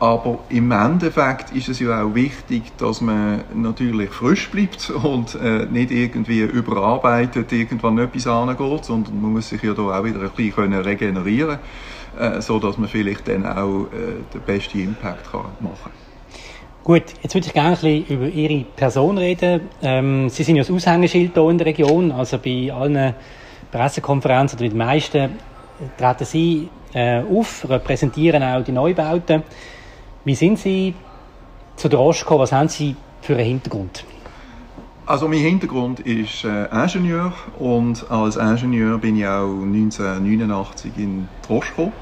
aber 0.00 0.38
im 0.48 0.70
Endeffekt 0.70 1.52
ist 1.52 1.68
es 1.68 1.80
ja 1.80 2.02
auch 2.02 2.14
wichtig, 2.14 2.76
dass 2.78 3.02
man 3.02 3.44
natürlich 3.54 4.10
frisch 4.10 4.50
bleibt 4.50 4.88
und 4.90 5.34
äh, 5.34 5.66
nicht 5.66 5.90
irgendwie 5.90 6.40
überarbeitet 6.40 7.52
irgendwann 7.52 7.98
etwas 7.98 8.26
angeht, 8.26 8.84
sondern 8.86 9.20
man 9.20 9.32
muss 9.32 9.50
sich 9.50 9.62
ja 9.62 9.74
da 9.74 9.82
auch 9.82 10.04
wieder 10.04 10.20
ein 10.20 10.30
bisschen 10.30 10.72
regenerieren 10.72 11.58
können, 12.16 12.32
äh, 12.34 12.40
so 12.40 12.58
dass 12.58 12.78
man 12.78 12.88
vielleicht 12.88 13.28
dann 13.28 13.44
auch 13.44 13.88
den 13.90 14.40
besten 14.46 14.80
Impact 14.80 15.30
kann 15.30 15.44
machen 15.60 15.76
kann. 15.82 15.92
Gut, 16.84 17.04
jetzt 17.22 17.34
würde 17.34 17.46
ich 17.46 17.52
gerne 17.52 17.68
ein 17.68 17.74
bisschen 17.74 18.06
über 18.06 18.26
Ihre 18.28 18.64
Person 18.64 19.18
reden. 19.18 19.68
Ähm, 19.82 20.28
Sie 20.28 20.42
sind 20.42 20.56
ja 20.56 20.62
das 20.62 20.70
Aushängeschild 20.70 21.34
hier 21.34 21.50
in 21.50 21.58
der 21.58 21.66
Region, 21.66 22.10
also 22.10 22.38
bei 22.38 22.72
allen 22.72 23.14
Pressekonferenzen 23.72 24.58
oder 24.58 24.66
bei 24.66 24.68
den 24.68 24.78
meisten 24.78 25.30
treten 25.96 26.24
Sie 26.24 26.68
äh, 26.94 27.22
auf, 27.22 27.68
repräsentieren 27.68 28.42
auch 28.42 28.62
die 28.62 28.72
Neubauten. 28.72 29.42
Wie 30.24 30.34
sind 30.34 30.58
Sie 30.58 30.94
zu 31.76 31.88
der 31.88 31.98
Roche? 31.98 32.38
Was 32.38 32.52
haben 32.52 32.68
Sie 32.68 32.94
für 33.22 33.34
einen 33.34 33.46
Hintergrund? 33.46 34.04
Also 35.06 35.26
mein 35.26 35.40
Hintergrund 35.40 36.00
ist 36.00 36.44
äh, 36.44 36.66
Ingenieur 36.66 37.32
und 37.58 38.08
als 38.08 38.36
Ingenieur 38.36 38.98
bin 38.98 39.16
ich 39.16 39.26
auch 39.26 39.48
1989 39.48 40.92
in 40.96 41.28
Roche 41.48 41.68
gekommen. 41.70 41.92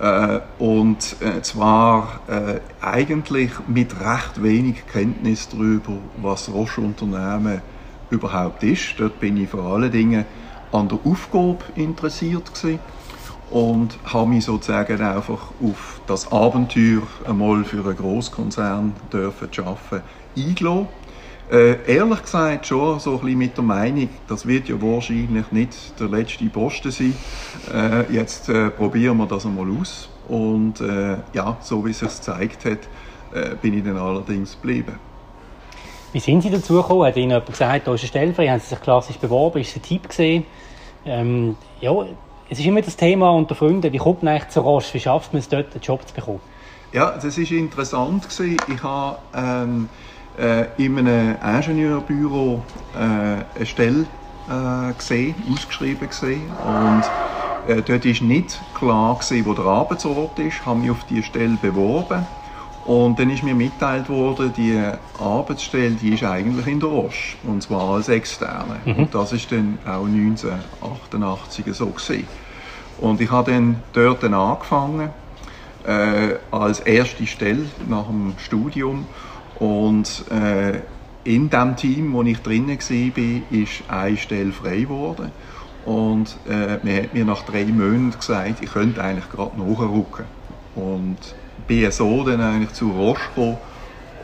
Äh, 0.00 0.40
und 0.58 1.16
äh, 1.20 1.40
zwar 1.42 2.20
äh, 2.28 2.60
eigentlich 2.84 3.50
mit 3.66 3.98
recht 4.00 4.42
wenig 4.42 4.86
Kenntnis 4.92 5.48
darüber, 5.48 5.94
was 6.20 6.52
Roche-Unternehmen 6.52 7.62
überhaupt 8.10 8.62
ist. 8.62 8.94
Dort 8.98 9.18
bin 9.18 9.36
ich 9.38 9.48
vor 9.48 9.64
allen 9.64 9.90
Dingen 9.90 10.24
an 10.72 10.88
der 10.88 10.98
Aufgabe 11.04 11.58
interessiert 11.74 12.54
gewesen 12.54 12.80
und 13.50 13.98
habe 14.04 14.28
mich 14.28 14.44
sozusagen 14.44 15.00
einfach 15.00 15.52
auf 15.62 16.00
das 16.06 16.30
Abenteuer 16.30 17.02
einmal 17.26 17.64
für 17.64 17.84
einen 17.84 17.96
Großkonzern 17.96 18.94
dürfen 19.12 19.48
arbeiten. 19.64 20.88
Äh, 21.50 21.78
ehrlich 21.90 22.22
gesagt 22.22 22.66
schon 22.66 23.00
so 23.00 23.12
ein 23.12 23.20
bisschen 23.20 23.38
mit 23.38 23.56
der 23.56 23.64
Meinung, 23.64 24.10
das 24.26 24.46
wird 24.46 24.68
ja 24.68 24.80
wahrscheinlich 24.82 25.50
nicht 25.50 25.98
der 25.98 26.08
letzte 26.08 26.44
Posten 26.44 26.90
sein. 26.90 27.14
Äh, 27.72 28.12
jetzt 28.12 28.50
äh, 28.50 28.68
probieren 28.68 29.16
wir 29.16 29.26
das 29.26 29.46
einmal 29.46 29.66
aus. 29.80 30.10
Und 30.28 30.82
äh, 30.82 31.16
ja, 31.32 31.56
so 31.62 31.86
wie 31.86 31.92
es 31.92 32.00
sich 32.00 32.08
gezeigt 32.08 32.66
hat, 32.66 32.80
äh, 33.32 33.54
bin 33.62 33.78
ich 33.78 33.84
dann 33.84 33.96
allerdings 33.96 34.60
geblieben. 34.60 35.07
Wie 36.12 36.20
sind 36.20 36.42
Sie 36.42 36.50
dazu 36.50 36.74
gekommen? 36.74 37.04
Hat 37.04 37.16
Ihnen 37.16 37.30
jemand 37.30 37.46
gesagt, 37.46 37.86
da 37.86 37.94
ist 37.94 38.00
eine 38.00 38.08
Stelle 38.08 38.34
frei? 38.34 38.48
Haben 38.48 38.60
Sie 38.60 38.68
sich 38.68 38.80
klassisch 38.80 39.18
beworben? 39.18 39.60
Ist 39.60 39.70
es 39.70 39.76
ein 39.76 39.82
Typ 39.82 40.08
gesehen? 40.08 40.46
Ähm, 41.04 41.56
ja, 41.80 41.92
es 42.48 42.58
ist 42.58 42.64
immer 42.64 42.80
das 42.80 42.96
Thema 42.96 43.30
unter 43.30 43.54
Freunden, 43.54 43.92
wie 43.92 43.98
kommt 43.98 44.22
man 44.22 44.34
eigentlich 44.34 44.48
zur 44.48 44.62
Roche? 44.62 44.94
Wie 44.94 45.00
schafft 45.00 45.34
man 45.34 45.40
es 45.40 45.48
dort, 45.48 45.72
einen 45.72 45.82
Job 45.82 46.06
zu 46.08 46.14
bekommen? 46.14 46.40
Ja, 46.92 47.10
das 47.10 47.36
ist 47.36 47.50
interessant 47.50 48.22
gewesen. 48.22 48.56
Ich 48.74 48.82
habe 48.82 49.18
ähm, 49.34 49.88
äh, 50.38 50.64
in 50.82 50.98
einem 50.98 51.36
Ingenieurbüro 51.42 52.62
äh, 52.94 52.98
eine 52.98 53.66
Stelle 53.66 54.06
äh, 54.48 54.92
gesehen, 54.94 55.34
ausgeschrieben 55.52 56.08
gesehen 56.08 56.50
und 56.64 57.02
äh, 57.68 57.82
dort 57.82 58.06
ist 58.06 58.22
nicht 58.22 58.58
klar 58.74 59.14
gewesen, 59.16 59.44
wo 59.44 59.52
der 59.52 59.66
Arbeitsort 59.66 60.38
ist. 60.38 60.54
Ich 60.60 60.66
habe 60.66 60.78
mich 60.78 60.90
auf 60.90 61.04
diese 61.10 61.24
Stelle 61.24 61.58
beworben 61.60 62.26
und 62.88 63.18
dann 63.18 63.28
ist 63.28 63.42
mir 63.42 63.54
mitgeteilt 63.54 64.08
worden, 64.08 64.50
die 64.56 64.82
Arbeitsstelle, 65.18 65.90
die 65.90 66.14
ist 66.14 66.24
eigentlich 66.24 66.66
in 66.66 66.80
der 66.80 66.88
Roche, 66.88 67.36
und 67.42 67.62
zwar 67.62 67.90
als 67.90 68.08
Externe. 68.08 68.80
Mhm. 68.86 68.94
Und 68.94 69.14
das 69.14 69.34
ist 69.34 69.52
dann 69.52 69.76
auch 69.84 70.06
1988 70.06 71.66
so 71.74 71.88
gewesen. 71.88 72.26
Und 72.98 73.20
ich 73.20 73.30
habe 73.30 73.52
dann 73.52 73.82
dort 73.92 74.22
dann 74.22 74.32
angefangen, 74.32 75.10
äh, 75.86 76.36
als 76.50 76.80
erste 76.80 77.26
Stelle 77.26 77.66
nach 77.90 78.06
dem 78.06 78.32
Studium. 78.38 79.04
Und 79.58 80.24
äh, 80.30 80.78
in 81.24 81.50
dem 81.50 81.76
Team, 81.76 82.14
wo 82.14 82.22
ich 82.22 82.40
drinnen 82.40 82.78
war, 82.78 83.60
ist 83.60 83.82
eine 83.88 84.16
Stelle 84.16 84.52
frei 84.52 84.80
geworden. 84.80 85.30
Und 85.84 86.38
äh, 86.48 86.78
man 86.82 87.02
hat 87.02 87.12
mir 87.12 87.26
nach 87.26 87.42
drei 87.42 87.66
Monaten 87.66 88.12
gesagt, 88.18 88.62
ich 88.62 88.72
könnte 88.72 89.04
eigentlich 89.04 89.28
gerade 89.28 89.60
nachrücken. 89.60 90.24
Und 90.74 91.18
bin 91.68 91.90
so 91.92 92.24
dann 92.24 92.40
eigentlich 92.40 92.72
zu 92.72 92.90
Roche 92.90 93.20
gekommen, 93.28 93.58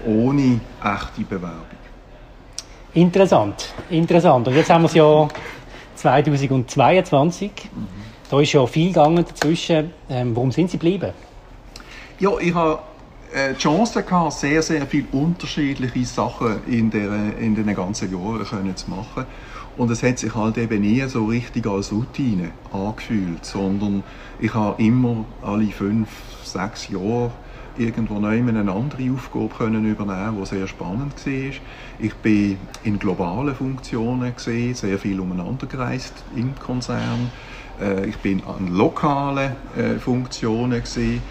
ohne 0.06 0.60
echte 0.82 1.22
Bewerbung. 1.28 1.60
Interessant, 2.94 3.72
interessant. 3.90 4.48
Und 4.48 4.54
jetzt 4.54 4.70
haben 4.70 4.82
wir 4.82 4.88
es 4.88 4.94
ja 4.94 5.28
2022. 5.96 7.50
Mhm. 7.50 7.86
Da 8.30 8.40
ist 8.40 8.52
ja 8.52 8.66
viel 8.66 8.88
gegangen 8.88 9.24
dazwischen. 9.24 9.92
Ähm, 10.08 10.34
warum 10.34 10.50
sind 10.50 10.70
Sie 10.70 10.78
geblieben? 10.78 11.12
Ja, 12.18 12.30
ich 12.40 12.54
habe 12.54 12.78
äh, 13.32 13.52
die 13.52 13.58
Chance 13.58 14.02
gehabt, 14.02 14.32
sehr, 14.32 14.62
sehr 14.62 14.86
viele 14.86 15.06
unterschiedliche 15.12 16.04
Sachen 16.04 16.64
in, 16.66 16.90
der, 16.90 17.36
in 17.38 17.54
den 17.54 17.74
ganzen 17.74 18.10
Jahren 18.12 18.44
können 18.44 18.76
zu 18.76 18.90
machen. 18.90 19.26
Und 19.76 19.90
es 19.90 20.02
hat 20.02 20.20
sich 20.20 20.34
halt 20.34 20.56
eben 20.56 20.80
nie 20.80 21.02
so 21.08 21.26
richtig 21.26 21.66
als 21.66 21.90
Routine 21.92 22.52
angefühlt, 22.72 23.44
sondern 23.44 24.04
ich 24.38 24.54
habe 24.54 24.80
immer 24.80 25.24
alle 25.42 25.66
fünf, 25.66 26.08
sechs 26.54 26.88
Jahre 26.88 27.32
irgendwo 27.76 28.20
neu 28.20 28.38
eine 28.38 28.70
andere 28.70 29.10
Aufgabe 29.12 29.48
können 29.48 29.84
übernehmen, 29.84 30.36
die 30.40 30.46
sehr 30.46 30.66
spannend 30.68 31.14
war. 31.26 31.52
Ich 31.98 32.14
bin 32.22 32.58
in 32.84 32.98
globalen 32.98 33.54
Funktionen 33.54 34.34
gesehen, 34.34 34.74
sehr 34.74 34.98
viel 34.98 35.18
umeinander 35.18 35.66
gereist 35.66 36.14
im 36.36 36.54
Konzern. 36.58 37.30
Äh, 37.80 38.06
ich 38.06 38.16
bin 38.18 38.42
an 38.44 38.68
lokalen 38.68 39.52
äh, 39.76 39.98
Funktionen 39.98 40.80
gesehen. 40.80 41.22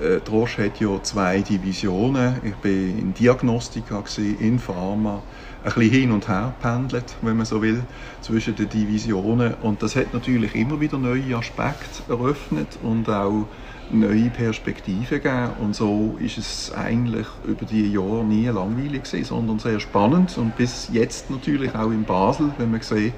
Äh, 0.00 0.20
Drosch 0.20 0.58
hat 0.58 0.78
ja 0.78 1.02
zwei 1.02 1.40
Divisionen. 1.40 2.36
Ich 2.44 2.54
bin 2.56 2.98
in 2.98 3.14
Diagnostika 3.14 4.00
gesehen, 4.00 4.38
in 4.38 4.58
Pharma 4.60 5.22
ein 5.68 5.74
bisschen 5.74 6.00
hin 6.00 6.12
und 6.12 6.28
her 6.28 6.54
pendelt, 6.60 7.16
wenn 7.22 7.36
man 7.36 7.46
so 7.46 7.62
will, 7.62 7.82
zwischen 8.20 8.56
den 8.56 8.68
Divisionen. 8.68 9.54
Und 9.62 9.82
das 9.82 9.96
hat 9.96 10.12
natürlich 10.12 10.54
immer 10.54 10.80
wieder 10.80 10.98
neue 10.98 11.36
Aspekte 11.36 12.02
eröffnet 12.08 12.78
und 12.82 13.08
auch 13.08 13.46
neue 13.90 14.30
Perspektiven 14.30 15.06
gegeben. 15.08 15.50
Und 15.60 15.74
so 15.74 16.16
ist 16.20 16.38
es 16.38 16.72
eigentlich 16.72 17.26
über 17.46 17.64
die 17.64 17.92
Jahre 17.92 18.24
nie 18.24 18.46
langweilig 18.46 19.04
gewesen, 19.04 19.24
sondern 19.24 19.58
sehr 19.58 19.80
spannend. 19.80 20.36
Und 20.38 20.56
bis 20.56 20.88
jetzt 20.92 21.30
natürlich 21.30 21.74
auch 21.74 21.90
in 21.90 22.04
Basel, 22.04 22.50
wenn 22.58 22.70
man 22.70 22.80
sieht, 22.80 23.14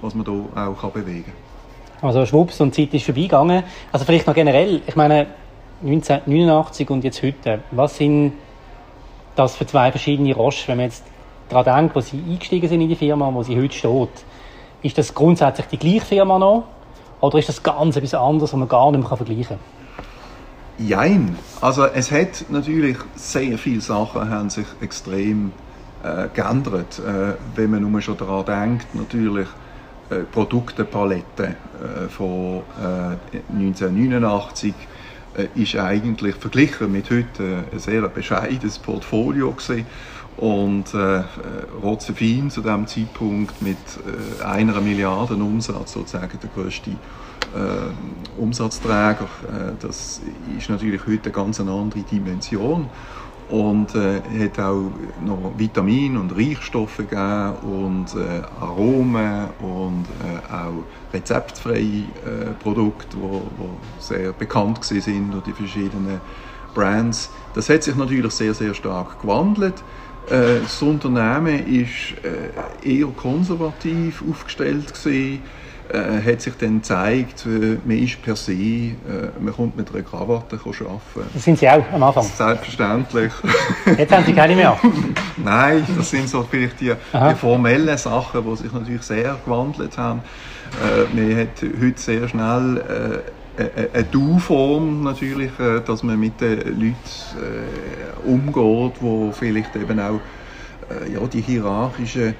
was 0.00 0.14
man 0.14 0.24
da 0.24 0.66
auch 0.66 0.90
bewegen 0.90 1.24
kann. 1.24 2.08
Also 2.08 2.24
schwupps 2.26 2.60
und 2.60 2.76
die 2.76 2.86
Zeit 2.86 2.94
ist 2.94 3.04
vorbeigegangen. 3.04 3.64
Also 3.90 4.04
vielleicht 4.04 4.26
noch 4.26 4.34
generell, 4.34 4.82
ich 4.86 4.94
meine 4.94 5.26
1989 5.82 6.90
und 6.90 7.04
jetzt 7.04 7.22
heute, 7.22 7.60
was 7.70 7.96
sind 7.96 8.32
das 9.34 9.56
für 9.56 9.66
zwei 9.66 9.90
verschiedene 9.90 10.34
Roche, 10.34 10.68
wenn 10.68 10.78
man 10.78 10.86
jetzt 10.86 11.04
daran 11.48 11.64
denkt, 11.64 11.96
wo 11.96 12.00
Sie 12.00 12.22
eingestiegen 12.28 12.68
sind 12.68 12.80
in 12.80 12.88
die 12.88 12.96
Firma, 12.96 13.32
wo 13.32 13.42
Sie 13.42 13.56
heute 13.56 13.74
steht, 13.74 14.24
ist 14.82 14.98
das 14.98 15.14
grundsätzlich 15.14 15.66
die 15.66 15.78
gleiche 15.78 16.06
Firma 16.06 16.38
noch? 16.38 16.64
Oder 17.20 17.38
ist 17.38 17.48
das 17.48 17.62
ganz 17.62 17.96
etwas 17.96 18.14
anderes, 18.14 18.52
was 18.52 18.58
man 18.58 18.68
gar 18.68 18.92
nicht 18.92 19.00
mehr 19.00 19.16
vergleichen 19.16 19.58
kann? 19.58 20.86
Jein. 20.86 21.36
Also 21.60 21.86
es 21.86 22.12
hat 22.12 22.44
natürlich 22.50 22.96
sehr 23.16 23.58
viele 23.58 23.80
Sachen 23.80 24.30
haben 24.30 24.48
sich 24.48 24.66
extrem 24.80 25.50
äh, 26.04 26.28
geändert. 26.32 27.00
Äh, 27.00 27.34
wenn 27.56 27.70
man 27.72 27.90
nur 27.90 28.00
schon 28.00 28.16
daran 28.16 28.44
denkt, 28.44 28.94
natürlich 28.94 29.48
äh, 30.10 30.20
Produktepalette 30.20 31.44
äh, 31.44 32.08
von 32.08 32.62
1989 33.52 34.72
äh, 34.72 35.42
äh, 35.42 35.48
ist 35.54 35.76
eigentlich 35.76 36.34
verglichen 36.36 36.90
mit 36.90 37.10
heute 37.10 37.64
ein 37.72 37.78
sehr 37.78 38.02
bescheidenes 38.08 38.78
Portfolio 38.78 39.52
gewesen 39.52 39.86
und 40.38 40.94
äh, 40.94 41.24
Rotzefin 41.82 42.50
zu 42.50 42.62
dem 42.62 42.86
Zeitpunkt 42.86 43.60
mit 43.60 43.76
äh, 44.40 44.44
einer 44.44 44.80
Milliarde 44.80 45.34
Umsatz 45.34 45.92
sozusagen 45.92 46.38
der 46.40 46.50
größte 46.54 46.90
äh, 46.90 48.40
Umsatzträger. 48.40 49.28
Äh, 49.48 49.72
das 49.80 50.20
ist 50.56 50.70
natürlich 50.70 51.06
heute 51.06 51.24
eine 51.24 51.32
ganz 51.32 51.60
andere 51.60 52.00
Dimension 52.10 52.88
und 53.48 53.94
äh, 53.96 54.20
hat 54.44 54.60
auch 54.60 54.92
noch 55.24 55.52
Vitamine 55.56 56.20
und 56.20 56.36
Reichstoffe 56.36 56.98
gegeben 56.98 57.54
und 57.62 58.14
äh, 58.14 58.42
Aromen 58.60 59.48
und 59.60 60.04
äh, 60.22 60.52
auch 60.52 60.84
rezeptfreie 61.12 61.80
äh, 61.80 62.52
Produkte, 62.62 63.16
wo, 63.20 63.42
wo 63.56 63.70
sehr 63.98 64.32
bekannt 64.32 64.84
sind 64.84 65.32
durch 65.32 65.44
die 65.44 65.52
verschiedenen 65.52 66.20
Brands. 66.74 67.30
Das 67.54 67.68
hat 67.70 67.82
sich 67.82 67.96
natürlich 67.96 68.32
sehr 68.32 68.54
sehr 68.54 68.74
stark 68.74 69.20
gewandelt. 69.22 69.82
Äh, 70.30 70.60
das 70.62 70.82
Unternehmen 70.82 71.66
ist 71.66 72.14
äh, 72.22 72.98
eher 72.98 73.06
konservativ 73.08 74.22
aufgestellt 74.28 74.92
gewesen 74.92 75.42
äh, 75.90 76.32
hat 76.32 76.42
sich 76.42 76.52
dann 76.58 76.82
gezeigt, 76.82 77.46
man 77.46 77.98
ist 77.98 78.20
per 78.20 78.36
se, 78.36 78.92
man 79.40 79.54
kommt 79.54 79.74
mit 79.74 79.88
einer 79.90 80.02
Krawatte 80.02 80.56
arbeiten. 80.56 81.30
Das 81.32 81.42
sind 81.42 81.58
Sie 81.58 81.66
auch 81.66 81.82
am 81.90 82.02
Anfang? 82.02 82.24
Selbstverständlich. 82.24 83.32
Jetzt 83.96 84.12
haben 84.12 84.26
Sie 84.26 84.34
keine 84.34 84.54
mehr? 84.54 84.78
Nein, 85.38 85.86
das 85.96 86.10
sind 86.10 86.28
so 86.28 86.42
vielleicht 86.42 86.78
die, 86.82 86.92
die, 86.92 87.34
formellen 87.36 87.96
Sachen, 87.96 88.44
die 88.44 88.56
sich 88.56 88.70
natürlich 88.70 89.02
sehr 89.02 89.38
gewandelt 89.42 89.96
haben. 89.96 90.20
Man 91.14 91.38
hat 91.38 91.62
heute 91.80 91.98
sehr 91.98 92.28
schnell 92.28 93.22
eine 93.58 94.04
Du-Form 94.04 95.02
natürlich, 95.02 95.50
äh, 95.58 95.80
dass 95.80 96.02
man 96.02 96.18
mit 96.18 96.40
den 96.40 96.58
Leuten 96.80 96.94
umgeht, 98.24 98.94
wo 99.00 99.32
vielleicht 99.32 99.76
eben 99.76 99.98
auch 100.00 100.20
ja, 101.12 101.20
die 101.26 101.42
hierarchischen 101.42 102.34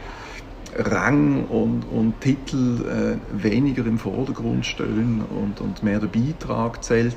Rang 0.77 1.45
und, 1.47 1.85
und 1.91 2.21
Titel 2.21 2.85
äh, 2.87 3.43
weniger 3.43 3.85
im 3.87 3.99
Vordergrund 3.99 4.67
stehen 4.67 5.23
und, 5.31 5.61
und 5.61 5.83
mehr 5.83 5.99
der 5.99 6.09
Beitrag 6.09 6.85
zählt. 6.85 7.17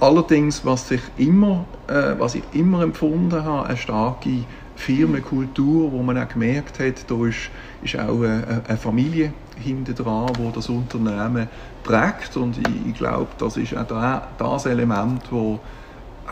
Allerdings, 0.00 0.64
was, 0.64 0.88
sich 0.88 1.02
immer, 1.16 1.66
äh, 1.88 2.14
was 2.18 2.34
ich 2.34 2.42
immer 2.52 2.82
empfunden 2.82 3.44
habe, 3.44 3.68
eine 3.68 3.76
starke 3.76 4.44
Firmenkultur, 4.76 5.92
wo 5.92 6.02
man 6.02 6.16
auch 6.18 6.28
gemerkt 6.28 6.78
hat, 6.78 7.10
da 7.10 7.26
ist, 7.26 7.50
ist 7.82 7.98
auch 7.98 8.22
eine, 8.22 8.62
eine 8.66 8.78
Familie 8.78 9.32
hinter 9.60 9.92
dran, 9.92 10.30
wo 10.38 10.50
das 10.50 10.68
Unternehmen 10.68 11.48
prägt 11.84 12.36
und 12.36 12.58
ich, 12.58 12.88
ich 12.88 12.94
glaube, 12.94 13.28
das 13.38 13.56
ist 13.56 13.76
auch 13.76 13.86
da, 13.86 14.28
das 14.38 14.66
Element, 14.66 15.22
wo 15.30 15.58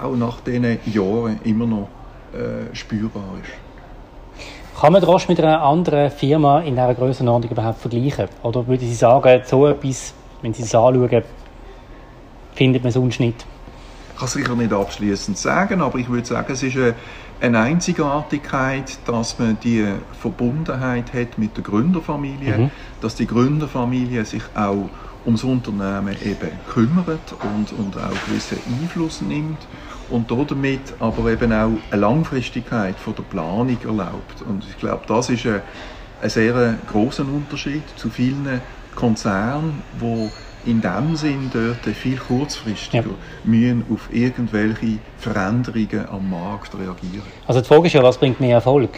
auch 0.01 0.17
nach 0.17 0.41
diesen 0.41 0.79
Jahren 0.87 1.41
immer 1.45 1.67
noch 1.67 1.89
äh, 2.33 2.75
spürbar 2.75 3.35
ist. 3.43 4.81
Kann 4.81 4.93
man 4.93 5.03
Roche 5.03 5.27
mit 5.29 5.41
einer 5.41 5.61
anderen 5.61 6.11
Firma 6.11 6.61
in 6.61 6.75
dieser 6.75 6.95
Grössenordnung 6.95 7.51
überhaupt 7.51 7.81
vergleichen? 7.81 8.29
Oder 8.45 8.65
würde 8.67 8.85
Sie 8.85 8.95
sagen, 8.95 9.43
so 9.45 9.67
etwas, 9.67 10.15
wenn 10.41 10.55
Sie 10.55 10.63
es 10.63 10.73
anschauen, 10.73 11.25
findet 12.55 12.85
man 12.85 12.93
sonst 12.93 13.19
nicht? 13.19 13.45
Ich 14.13 14.19
kann 14.21 14.29
sicher 14.29 14.55
nicht 14.55 14.73
abschließend 14.73 15.37
sagen, 15.37 15.81
aber 15.81 15.99
ich 15.99 16.09
würde 16.09 16.27
sagen, 16.27 16.53
es 16.53 16.63
ist 16.63 16.77
eine, 16.77 16.95
eine 17.41 17.61
Einzigartigkeit, 17.61 18.99
dass 19.07 19.39
man 19.39 19.59
die 19.63 19.87
Verbundenheit 20.21 21.13
hat 21.13 21.39
mit 21.39 21.57
der 21.57 21.65
Gründerfamilie, 21.65 22.59
mhm. 22.59 22.71
dass 23.01 23.15
die 23.15 23.27
Gründerfamilie 23.27 24.25
sich 24.25 24.43
auch 24.55 24.89
ums 25.25 25.45
Unternehmen 25.45 26.17
eben 26.25 26.51
kümmert 26.73 27.35
und, 27.55 27.73
und 27.79 27.97
auch 27.97 28.27
gewissen 28.27 28.59
Einfluss 28.81 29.21
nimmt 29.21 29.59
und 30.11 30.31
damit 30.31 30.81
aber 31.01 31.31
eben 31.31 31.53
auch 31.53 31.71
eine 31.91 32.01
Langfristigkeit 32.01 32.97
von 32.97 33.15
der 33.15 33.25
Planung 33.25 33.77
erlaubt. 33.85 34.43
Und 34.49 34.65
ich 34.69 34.79
glaube, 34.79 35.03
das 35.07 35.29
ist 35.29 35.47
ein, 35.47 35.61
ein 36.23 36.31
sehr 36.31 36.79
großer 36.91 37.25
Unterschied 37.25 37.83
zu 37.97 38.09
vielen 38.09 38.61
Konzernen, 38.95 39.83
wo 39.99 40.31
in 40.67 40.81
dem 40.81 41.17
Sinn 41.17 41.51
dort 41.53 41.95
viel 41.95 42.17
kurzfristiger 42.17 43.05
ja. 43.05 43.15
müssen 43.45 43.85
auf 43.93 44.09
irgendwelche 44.13 44.99
Veränderungen 45.19 46.09
am 46.11 46.31
Markt 46.31 46.75
reagieren. 46.75 47.23
Also 47.47 47.61
die 47.61 47.67
Frage 47.67 47.87
ist 47.87 47.93
ja, 47.93 48.03
was 48.03 48.19
bringt 48.19 48.41
mehr 48.41 48.57
Erfolg? 48.57 48.91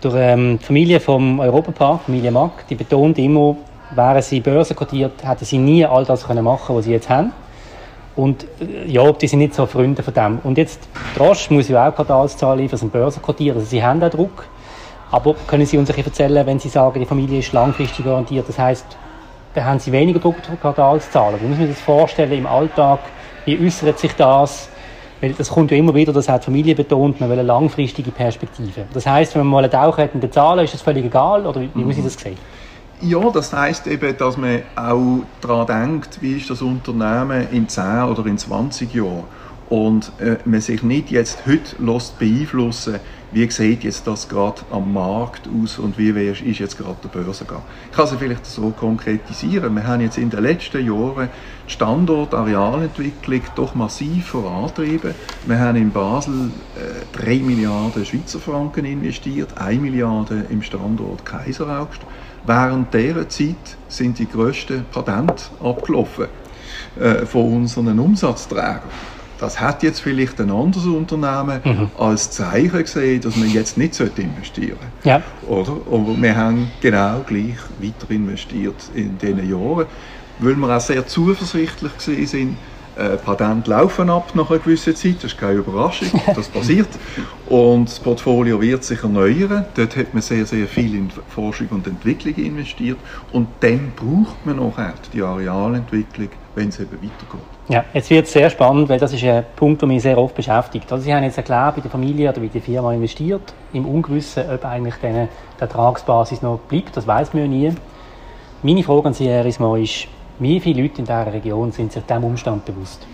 Durch 0.00 0.14
ähm, 0.16 0.58
die 0.58 0.64
Familie 0.64 1.00
vom 1.00 1.38
Europapark, 1.40 2.02
Familie 2.02 2.30
Mack, 2.30 2.66
die 2.68 2.74
betont 2.74 3.18
immer, 3.18 3.56
wären 3.94 4.22
sie 4.22 4.40
börsenkotiert, 4.40 5.24
hätten 5.24 5.44
sie 5.44 5.58
nie 5.58 5.84
all 5.84 6.04
das 6.04 6.26
können 6.26 6.44
machen, 6.44 6.74
was 6.74 6.86
sie 6.86 6.92
jetzt 6.92 7.08
haben. 7.08 7.32
Und 8.16 8.44
äh, 8.60 8.90
ja, 8.90 9.10
die 9.12 9.28
sind 9.28 9.38
nicht 9.38 9.54
so 9.54 9.66
Freunde 9.66 10.02
von 10.02 10.14
dem. 10.14 10.38
Und 10.42 10.58
jetzt, 10.58 10.88
Drosch 11.16 11.50
muss 11.50 11.68
ja 11.68 11.88
auch 11.88 11.94
Quartalszahlen 11.94 12.60
liefern, 12.60 12.78
sind 12.78 12.92
börsenkotiert, 12.92 13.56
also 13.56 13.66
sie 13.66 13.82
haben 13.82 14.02
auch 14.02 14.10
Druck. 14.10 14.46
Aber 15.10 15.34
können 15.46 15.66
Sie 15.66 15.76
uns 15.76 15.90
ein 15.90 16.04
erzählen, 16.04 16.46
wenn 16.46 16.58
Sie 16.58 16.70
sagen, 16.70 16.98
die 16.98 17.04
Familie 17.04 17.40
ist 17.40 17.52
langfristig 17.52 18.02
garantiert, 18.02 18.48
das 18.48 18.58
heißt, 18.58 18.96
da 19.54 19.64
haben 19.64 19.78
Sie 19.78 19.92
weniger 19.92 20.20
Quartalszahlen. 20.60 21.40
Wie 21.40 21.46
muss 21.46 21.58
man 21.58 21.66
sich 21.66 21.76
das 21.76 21.84
vorstellen 21.84 22.32
im 22.32 22.46
Alltag? 22.46 23.00
Wie 23.44 23.58
äußert 23.64 23.98
sich 23.98 24.12
das? 24.14 24.68
Weil 25.20 25.34
das 25.34 25.50
kommt 25.50 25.70
ja 25.70 25.76
immer 25.76 25.94
wieder, 25.94 26.12
das 26.12 26.28
hat 26.28 26.42
die 26.42 26.46
Familie 26.46 26.74
betont, 26.74 27.20
man 27.20 27.30
will 27.30 27.38
eine 27.38 27.46
langfristige 27.46 28.10
Perspektive. 28.10 28.86
Das 28.92 29.06
heißt, 29.06 29.34
wenn 29.34 29.42
man 29.42 29.50
mal 29.50 29.62
einen 29.62 29.70
Tauch 29.70 29.96
hat 29.98 30.14
in 30.14 30.20
den 30.20 30.32
Zahlen, 30.32 30.64
ist 30.64 30.74
das 30.74 30.82
völlig 30.82 31.04
egal? 31.04 31.46
Oder 31.46 31.60
wie, 31.60 31.70
wie 31.74 31.84
muss 31.84 31.96
ich 31.96 32.04
das 32.04 32.14
sehen? 32.14 32.36
Ja, 33.00 33.30
das 33.30 33.52
heißt 33.52 33.86
eben, 33.88 34.16
dass 34.16 34.36
man 34.36 34.62
auch 34.74 35.24
daran 35.40 35.66
denkt, 35.66 36.22
wie 36.22 36.36
ist 36.36 36.50
das 36.50 36.62
Unternehmen 36.62 37.48
in 37.52 37.68
10 37.68 38.02
oder 38.04 38.26
in 38.26 38.38
20 38.38 38.94
Jahren. 38.94 39.24
Und 39.68 40.12
äh, 40.18 40.36
man 40.44 40.60
sich 40.60 40.82
nicht 40.82 41.10
jetzt 41.10 41.46
heute 41.46 41.76
lässt 41.78 42.18
beeinflussen 42.18 43.00
wie 43.32 43.50
sieht 43.50 43.84
jetzt 43.84 44.06
das 44.06 44.28
gerade 44.28 44.62
am 44.70 44.92
Markt 44.92 45.48
aus 45.48 45.78
und 45.78 45.96
wie 45.98 46.10
ist 46.10 46.58
jetzt 46.58 46.76
gerade 46.76 46.96
der 47.02 47.08
Börsengang. 47.08 47.62
Ich 47.90 47.96
kann 47.96 48.04
es 48.04 48.12
vielleicht 48.12 48.44
so 48.44 48.70
konkretisieren. 48.70 49.74
Wir 49.74 49.86
haben 49.86 50.02
jetzt 50.02 50.18
in 50.18 50.28
den 50.28 50.42
letzten 50.42 50.84
Jahren 50.84 51.30
die 51.66 51.72
Standort-Arealentwicklung 51.72 53.40
doch 53.54 53.74
massiv 53.74 54.26
vorantrieben. 54.26 55.14
Wir 55.46 55.58
haben 55.58 55.76
in 55.76 55.90
Basel 55.90 56.50
äh, 56.76 57.18
3 57.18 57.36
Milliarden 57.36 58.04
Schweizer 58.04 58.38
Franken 58.38 58.84
investiert, 58.84 59.56
1 59.56 59.80
Milliarde 59.80 60.44
im 60.50 60.62
Standort 60.62 61.24
Kaiseraugst. 61.24 62.02
Während 62.44 62.92
dieser 62.92 63.28
Zeit 63.28 63.78
sind 63.88 64.18
die 64.18 64.28
grössten 64.28 64.84
Patente 64.90 65.44
abgelaufen 65.62 66.26
äh, 67.00 67.24
von 67.24 67.54
unseren 67.54 67.98
Umsatzträgern. 67.98 68.82
Das 69.42 69.58
hat 69.58 69.82
jetzt 69.82 69.98
vielleicht 69.98 70.40
ein 70.40 70.52
anderes 70.52 70.86
Unternehmen 70.86 71.60
mhm. 71.64 71.90
als 71.98 72.30
Zeichen 72.30 72.80
gesehen, 72.80 73.20
dass 73.20 73.34
man 73.34 73.50
jetzt 73.50 73.76
nicht 73.76 73.98
investieren 73.98 74.78
sollte. 75.02 75.08
Ja. 75.08 75.20
Oder? 75.48 75.78
Aber 75.90 76.14
wir 76.16 76.36
haben 76.36 76.70
genau 76.80 77.24
gleich 77.26 77.56
weiter 77.80 78.08
investiert 78.10 78.76
in 78.94 79.18
diesen 79.18 79.50
Jahren, 79.50 79.86
weil 80.38 80.54
wir 80.54 80.76
auch 80.76 80.80
sehr 80.80 81.04
zuversichtlich 81.08 81.92
gesehen 81.96 82.26
sind, 82.28 82.56
äh, 82.94 83.16
Patente 83.16 83.68
laufen 83.70 84.10
ab 84.10 84.32
nach 84.36 84.48
einer 84.48 84.60
gewissen 84.60 84.94
Zeit, 84.94 85.16
das 85.16 85.32
ist 85.32 85.38
keine 85.38 85.54
Überraschung, 85.54 86.08
das 86.36 86.46
passiert. 86.46 86.90
Und 87.46 87.88
das 87.88 87.98
Portfolio 87.98 88.60
wird 88.60 88.84
sich 88.84 89.02
erneuern. 89.02 89.64
Dort 89.74 89.96
hat 89.96 90.14
man 90.14 90.22
sehr, 90.22 90.46
sehr 90.46 90.68
viel 90.68 90.94
in 90.94 91.10
Forschung 91.30 91.66
und 91.70 91.84
Entwicklung 91.88 92.36
investiert. 92.36 92.98
Und 93.32 93.48
dann 93.58 93.90
braucht 93.96 94.46
man 94.46 94.60
auch 94.60 94.78
die 95.12 95.20
Arealentwicklung, 95.20 96.28
wenn 96.54 96.68
es 96.68 96.78
eben 96.78 96.92
weitergeht. 96.92 97.51
Ja, 97.68 97.84
jetzt 97.94 98.10
wird 98.10 98.26
es 98.26 98.32
sehr 98.32 98.50
spannend, 98.50 98.88
weil 98.88 98.98
das 98.98 99.12
ist 99.12 99.22
ein 99.22 99.44
Punkt, 99.54 99.80
der 99.80 99.88
mich 99.88 100.02
sehr 100.02 100.18
oft 100.18 100.34
beschäftigt. 100.34 100.90
Also 100.90 101.04
Sie 101.04 101.14
haben 101.14 101.22
jetzt 101.22 101.36
erklärt, 101.36 101.76
bei 101.76 101.80
der 101.80 101.90
Familie 101.90 102.30
oder 102.30 102.40
bei 102.40 102.48
der 102.48 102.60
Firma 102.60 102.92
investiert, 102.92 103.54
im 103.72 103.86
Ungewissen, 103.86 104.44
ob 104.50 104.64
eigentlich 104.64 104.96
die 104.96 105.28
Ertragsbasis 105.60 106.42
noch 106.42 106.58
bleibt, 106.58 106.96
das 106.96 107.06
weiß 107.06 107.32
man 107.34 107.44
ja 107.44 107.48
nie. 107.48 107.72
Meine 108.62 108.82
Frage 108.82 109.08
an 109.08 109.14
Sie, 109.14 109.28
Herr 109.28 109.46
Isma, 109.46 109.76
ist, 109.76 110.08
wie 110.40 110.58
viele 110.58 110.82
Leute 110.82 110.98
in 110.98 111.04
dieser 111.04 111.32
Region 111.32 111.70
sind 111.70 111.92
sich 111.92 112.02
diesem 112.02 112.24
Umstand 112.24 112.64
bewusst? 112.64 113.06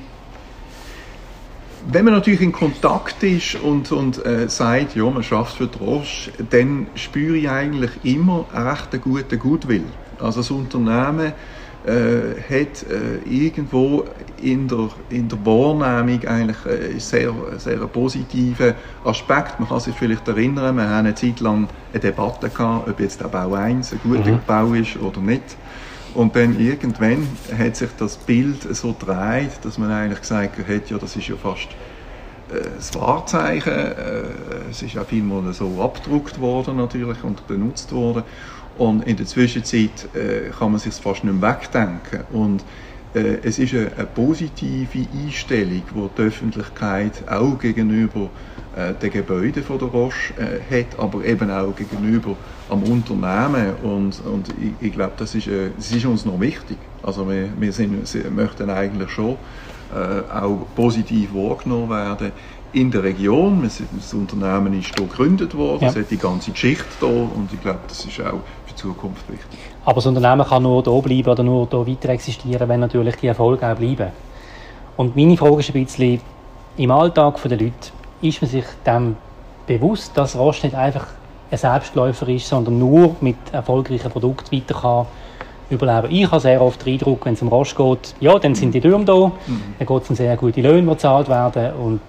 Wenn 1.90 2.06
man 2.06 2.14
natürlich 2.14 2.40
in 2.40 2.52
Kontakt 2.52 3.22
ist 3.22 3.54
und, 3.56 3.92
und 3.92 4.24
äh, 4.24 4.48
sagt, 4.48 4.96
ja, 4.96 5.04
man 5.04 5.22
schafft 5.22 5.56
für 5.56 5.66
Drosch, 5.66 6.30
dann 6.50 6.86
spüre 6.94 7.36
ich 7.36 7.48
eigentlich 7.48 7.90
immer 8.02 8.46
einen 8.52 8.66
recht 8.66 9.02
guten 9.02 9.38
Gutwill. 9.38 9.84
Also 10.18 10.40
das 10.40 10.50
Unternehmen 10.50 11.32
äh, 11.88 12.42
hat 12.42 12.82
äh, 12.82 13.18
irgendwo 13.26 14.04
in 14.42 14.68
der, 14.68 14.90
in 15.08 15.28
der 15.28 15.38
Wahrnehmung 15.44 16.22
eigentlich 16.26 16.66
äh, 16.66 16.98
sehr, 16.98 17.32
sehr 17.56 17.78
positiven 17.86 18.74
Aspekt. 19.04 19.58
Man 19.58 19.68
kann 19.68 19.80
sich 19.80 19.94
vielleicht 19.94 20.28
erinnern, 20.28 20.76
wir 20.76 20.88
haben 20.88 21.06
eine 21.06 21.14
Zeit 21.14 21.40
lang 21.40 21.68
eine 21.92 22.00
Debatte 22.00 22.50
gehabt, 22.50 22.88
ob 22.88 23.00
jetzt 23.00 23.20
der 23.20 23.28
Bau 23.28 23.54
1 23.54 23.92
ein 23.92 24.00
guter 24.02 24.32
mhm. 24.32 24.40
Bau 24.46 24.74
ist 24.74 24.96
oder 24.98 25.20
nicht. 25.20 25.56
Und 26.14 26.36
dann 26.36 26.58
irgendwann 26.60 27.26
hat 27.56 27.76
sich 27.76 27.90
das 27.98 28.16
Bild 28.16 28.62
so 28.74 28.92
gedreht, 28.92 29.52
dass 29.62 29.78
man 29.78 29.90
eigentlich 29.90 30.20
gesagt 30.20 30.58
hat, 30.58 30.90
ja, 30.90 30.98
das 30.98 31.16
ist 31.16 31.28
ja 31.28 31.36
fast 31.36 31.68
äh, 32.50 32.68
das 32.76 32.94
Wahrzeichen. 32.94 33.72
Äh, 33.72 34.22
es 34.70 34.82
ist 34.82 34.98
auch 34.98 35.06
vielmal 35.06 35.52
so 35.52 35.82
abgedruckt 35.82 36.40
worden 36.40 36.76
natürlich 36.76 37.22
und 37.24 37.46
benutzt 37.46 37.92
worden. 37.92 38.24
Und 38.78 39.06
in 39.06 39.16
der 39.16 39.26
Zwischenzeit 39.26 40.08
äh, 40.14 40.50
kann 40.56 40.70
man 40.70 40.80
sich 40.80 40.94
fast 40.94 41.24
nicht 41.24 41.40
mehr 41.40 41.50
wegdenken. 41.50 42.20
Und 42.32 42.64
äh, 43.14 43.38
es 43.42 43.58
ist 43.58 43.74
eine, 43.74 43.90
eine, 43.96 44.06
positive 44.06 45.06
Einstellung, 45.24 45.82
die 45.94 46.08
die 46.16 46.22
Öffentlichkeit 46.22 47.28
auch 47.28 47.58
gegenüber 47.58 48.30
äh, 48.76 48.94
den 48.94 49.10
Gebäuden 49.10 49.64
von 49.64 49.78
der 49.78 49.88
Roche 49.88 50.34
äh, 50.38 50.82
hat, 50.82 50.98
aber 50.98 51.24
eben 51.24 51.50
auch 51.50 51.74
gegenüber 51.74 52.36
am 52.68 52.84
Unternehmen. 52.84 53.74
Und, 53.82 54.20
und 54.24 54.48
ich, 54.60 54.86
ich 54.88 54.92
glaube, 54.92 55.14
das, 55.16 55.34
ist, 55.34 55.48
äh, 55.48 55.70
das 55.76 55.90
ist 55.90 56.04
uns 56.06 56.24
noch 56.24 56.38
wichtig. 56.40 56.78
Also 57.02 57.28
wir, 57.28 57.48
wir 57.58 57.72
sind, 57.72 58.06
möchten 58.34 58.70
eigentlich 58.70 59.10
schon 59.10 59.36
äh, 59.92 60.32
auch 60.32 60.66
positiv 60.76 61.34
wahrgenommen 61.34 61.90
werden 61.90 62.32
in 62.72 62.90
der 62.90 63.02
Region. 63.02 63.62
Das 63.62 64.14
Unternehmen 64.14 64.78
ist 64.78 64.94
hier 64.94 65.06
gegründet 65.06 65.54
worden, 65.54 65.84
ja. 65.84 65.88
es 65.88 65.96
hat 65.96 66.10
die 66.10 66.18
ganze 66.18 66.50
Geschichte 66.50 66.84
hier 67.00 67.08
und 67.08 67.48
ich 67.52 67.60
glaube, 67.60 67.80
das 67.88 68.04
ist 68.04 68.20
auch 68.20 68.40
Zukunft 68.78 69.28
wichtig. 69.28 69.58
Aber 69.84 69.96
das 69.96 70.06
Unternehmen 70.06 70.46
kann 70.46 70.62
nur 70.62 70.82
hier 70.82 71.02
bleiben 71.02 71.28
oder 71.28 71.42
nur 71.42 71.68
hier 71.68 71.86
weiter 71.86 72.08
existieren, 72.10 72.68
wenn 72.68 72.80
natürlich 72.80 73.16
die 73.16 73.26
Erfolge 73.26 73.66
auch 73.66 73.76
bleiben. 73.76 74.10
Und 74.96 75.16
meine 75.16 75.36
Frage 75.36 75.60
ist 75.60 75.74
ein 75.74 75.84
bisschen, 75.84 76.20
im 76.76 76.90
Alltag 76.90 77.40
der 77.42 77.58
Leute, 77.58 77.90
ist 78.22 78.40
man 78.40 78.50
sich 78.50 78.64
dem 78.86 79.16
bewusst, 79.66 80.16
dass 80.16 80.36
Rost 80.36 80.64
nicht 80.64 80.74
einfach 80.74 81.06
ein 81.50 81.58
Selbstläufer 81.58 82.28
ist, 82.28 82.48
sondern 82.48 82.78
nur 82.78 83.16
mit 83.20 83.36
erfolgreichen 83.52 84.10
Produkten 84.10 84.56
weiter 84.56 84.74
kann 84.74 85.06
überleben. 85.70 86.14
Ich 86.14 86.30
habe 86.30 86.40
sehr 86.40 86.60
oft 86.62 86.84
den 86.84 86.94
Eindruck, 86.94 87.26
wenn 87.26 87.34
es 87.34 87.42
um 87.42 87.48
Rost 87.48 87.76
geht, 87.76 88.14
ja, 88.20 88.38
dann 88.38 88.54
sind 88.54 88.72
die 88.74 88.80
Türme 88.80 89.04
da, 89.04 89.26
mhm. 89.46 89.74
dann 89.78 89.86
geht 89.86 90.02
es 90.02 90.10
um 90.10 90.16
sehr 90.16 90.36
gute 90.36 90.60
Löhne, 90.60 90.82
die 90.82 90.88
bezahlt 90.88 91.28
werden 91.28 91.72
und 91.74 92.00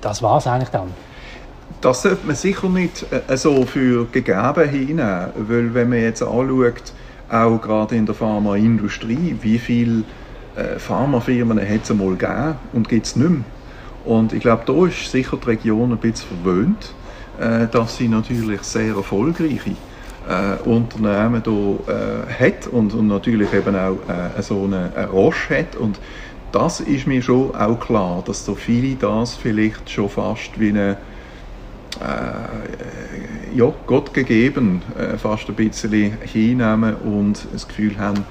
das 0.00 0.22
war 0.22 0.38
es 0.38 0.46
eigentlich 0.46 0.70
dann. 0.70 0.92
Das 1.84 2.00
sollte 2.00 2.26
man 2.26 2.34
sicher 2.34 2.70
nicht 2.70 3.04
äh, 3.28 3.36
so 3.36 3.66
für 3.66 4.06
gegeben 4.06 4.70
hinnehmen, 4.70 5.26
weil 5.36 5.74
wenn 5.74 5.90
man 5.90 5.98
jetzt 6.00 6.22
anschaut, 6.22 6.94
auch 7.28 7.60
gerade 7.60 7.94
in 7.94 8.06
der 8.06 8.14
Pharmaindustrie, 8.14 9.36
wie 9.42 9.58
viele 9.58 10.04
äh, 10.56 10.78
Pharmafirmen 10.78 11.60
hat 11.60 11.82
es 11.82 11.90
einmal 11.90 12.16
gegeben 12.16 12.54
und 12.72 12.88
gibt 12.88 13.04
es 13.04 13.16
nicht 13.16 13.28
mehr. 13.28 13.44
Und 14.06 14.32
ich 14.32 14.40
glaube, 14.40 14.62
da 14.64 14.86
ist 14.86 15.10
sicher 15.10 15.36
die 15.36 15.46
Region 15.46 15.92
ein 15.92 15.98
bisschen 15.98 16.26
verwöhnt, 16.42 16.94
äh, 17.38 17.66
dass 17.70 17.98
sie 17.98 18.08
natürlich 18.08 18.62
sehr 18.62 18.94
erfolgreiche 18.94 19.72
äh, 20.26 20.66
Unternehmen 20.66 21.42
hier 21.44 21.78
äh, 21.86 22.46
hat 22.46 22.66
und, 22.66 22.94
und 22.94 23.08
natürlich 23.08 23.52
eben 23.52 23.76
auch 23.76 23.98
äh, 24.08 24.40
so 24.40 24.64
eine, 24.64 24.90
eine 24.96 25.08
Roche 25.08 25.58
hat. 25.58 25.76
Und 25.76 26.00
das 26.50 26.80
ist 26.80 27.06
mir 27.06 27.20
schon 27.20 27.54
auch 27.54 27.78
klar, 27.78 28.22
dass 28.24 28.46
so 28.46 28.54
viele 28.54 28.96
das 28.96 29.34
vielleicht 29.34 29.90
schon 29.90 30.08
fast 30.08 30.58
wie 30.58 30.70
eine 30.70 30.96
äh, 32.00 33.56
ja, 33.56 33.72
Gott 33.86 34.12
gegeben 34.12 34.82
äh, 34.98 35.16
fast 35.16 35.48
ein 35.48 35.54
bisschen 35.54 36.16
hinnehmen 36.22 36.94
und 36.96 37.46
das 37.52 37.68
Gefühl 37.68 37.98
haben, 37.98 38.24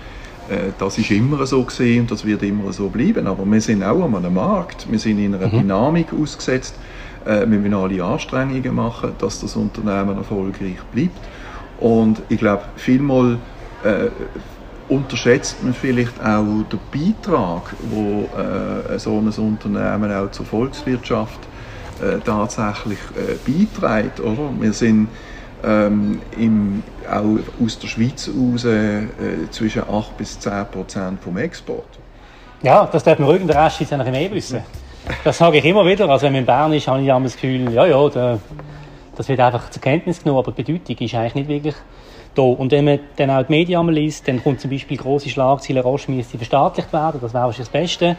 äh, 0.49 0.71
das 0.77 0.97
ist 0.97 1.11
immer 1.11 1.45
so 1.45 1.63
gesehen 1.63 2.01
und 2.01 2.11
das 2.11 2.25
wird 2.25 2.43
immer 2.43 2.73
so 2.73 2.89
bleiben. 2.89 3.27
Aber 3.27 3.45
wir 3.45 3.61
sind 3.61 3.83
auch 3.83 4.03
an 4.03 4.15
einem 4.15 4.33
Markt, 4.33 4.87
wir 4.89 4.99
sind 4.99 5.19
in 5.19 5.35
einer 5.35 5.47
mhm. 5.47 5.59
Dynamik 5.59 6.07
ausgesetzt. 6.13 6.75
Äh, 7.25 7.41
wir 7.41 7.59
müssen 7.59 7.73
alle 7.73 8.03
Anstrengungen 8.03 8.75
machen, 8.75 9.13
dass 9.19 9.39
das 9.39 9.55
Unternehmen 9.55 10.17
erfolgreich 10.17 10.77
bleibt. 10.91 11.19
Und 11.79 12.21
ich 12.29 12.39
glaube, 12.39 12.63
vielmal 12.75 13.37
äh, 13.83 14.09
unterschätzt 14.89 15.63
man 15.63 15.73
vielleicht 15.73 16.21
auch 16.23 16.63
den 16.71 16.79
Beitrag, 16.91 17.73
wo 17.89 18.29
äh, 18.37 18.99
so 18.99 19.17
ein 19.17 19.27
Unternehmen 19.27 20.11
auch 20.11 20.31
zur 20.31 20.45
Volkswirtschaft 20.45 21.39
äh, 22.01 22.19
tatsächlich 22.19 22.99
äh, 23.15 23.35
beiträgt. 23.45 24.19
Oder? 24.19 24.49
Wir 24.59 24.73
sind 24.73 25.09
ähm, 25.63 26.21
im, 26.37 26.83
auch 27.09 27.63
aus 27.63 27.79
der 27.79 27.87
Schweiz 27.87 28.29
raus 28.29 28.65
äh, 28.65 29.07
zwischen 29.51 29.83
8 29.89 30.17
bis 30.17 30.39
10 30.39 30.65
Prozent 30.71 31.21
vom 31.21 31.37
Export. 31.37 31.87
Ja, 32.61 32.85
das 32.85 33.03
darf 33.03 33.19
man 33.19 33.29
ruhig, 33.29 33.45
der 33.45 33.65
Rest 33.65 33.81
ja 33.81 33.97
noch 33.97 34.09
mehr 34.09 34.31
wissen. 34.31 34.63
Das 35.23 35.37
sage 35.37 35.57
ich 35.57 35.65
immer 35.65 35.85
wieder. 35.85 36.07
Also 36.09 36.25
wenn 36.25 36.33
man 36.33 36.39
in 36.41 36.45
Bern 36.45 36.73
ist, 36.73 36.87
habe 36.87 37.01
ich 37.01 37.07
das 37.07 37.33
Gefühl, 37.33 37.73
ja, 37.73 37.85
ja, 37.85 38.09
da, 38.09 38.39
das 39.15 39.27
wird 39.27 39.39
einfach 39.39 39.69
zur 39.69 39.81
Kenntnis 39.81 40.23
genommen, 40.23 40.39
aber 40.39 40.51
die 40.51 40.63
Bedeutung 40.63 40.97
ist 41.05 41.15
eigentlich 41.15 41.35
nicht 41.35 41.49
wirklich 41.49 41.75
da. 42.35 42.41
Und 42.41 42.71
wenn 42.71 42.85
man 42.85 42.99
dann 43.17 43.29
auch 43.29 43.43
die 43.43 43.51
Medien 43.51 43.87
liest, 43.89 44.27
dann 44.27 44.41
kommt 44.41 44.61
zum 44.61 44.71
Beispiel 44.71 44.97
große 44.97 45.29
Schlagzeilen, 45.29 45.81
Roche 45.83 46.11
müsste 46.11 46.37
verstaatlicht 46.37 46.91
werden, 46.93 47.19
das 47.21 47.33
wäre 47.33 47.53
das 47.55 47.69
Beste. 47.69 48.15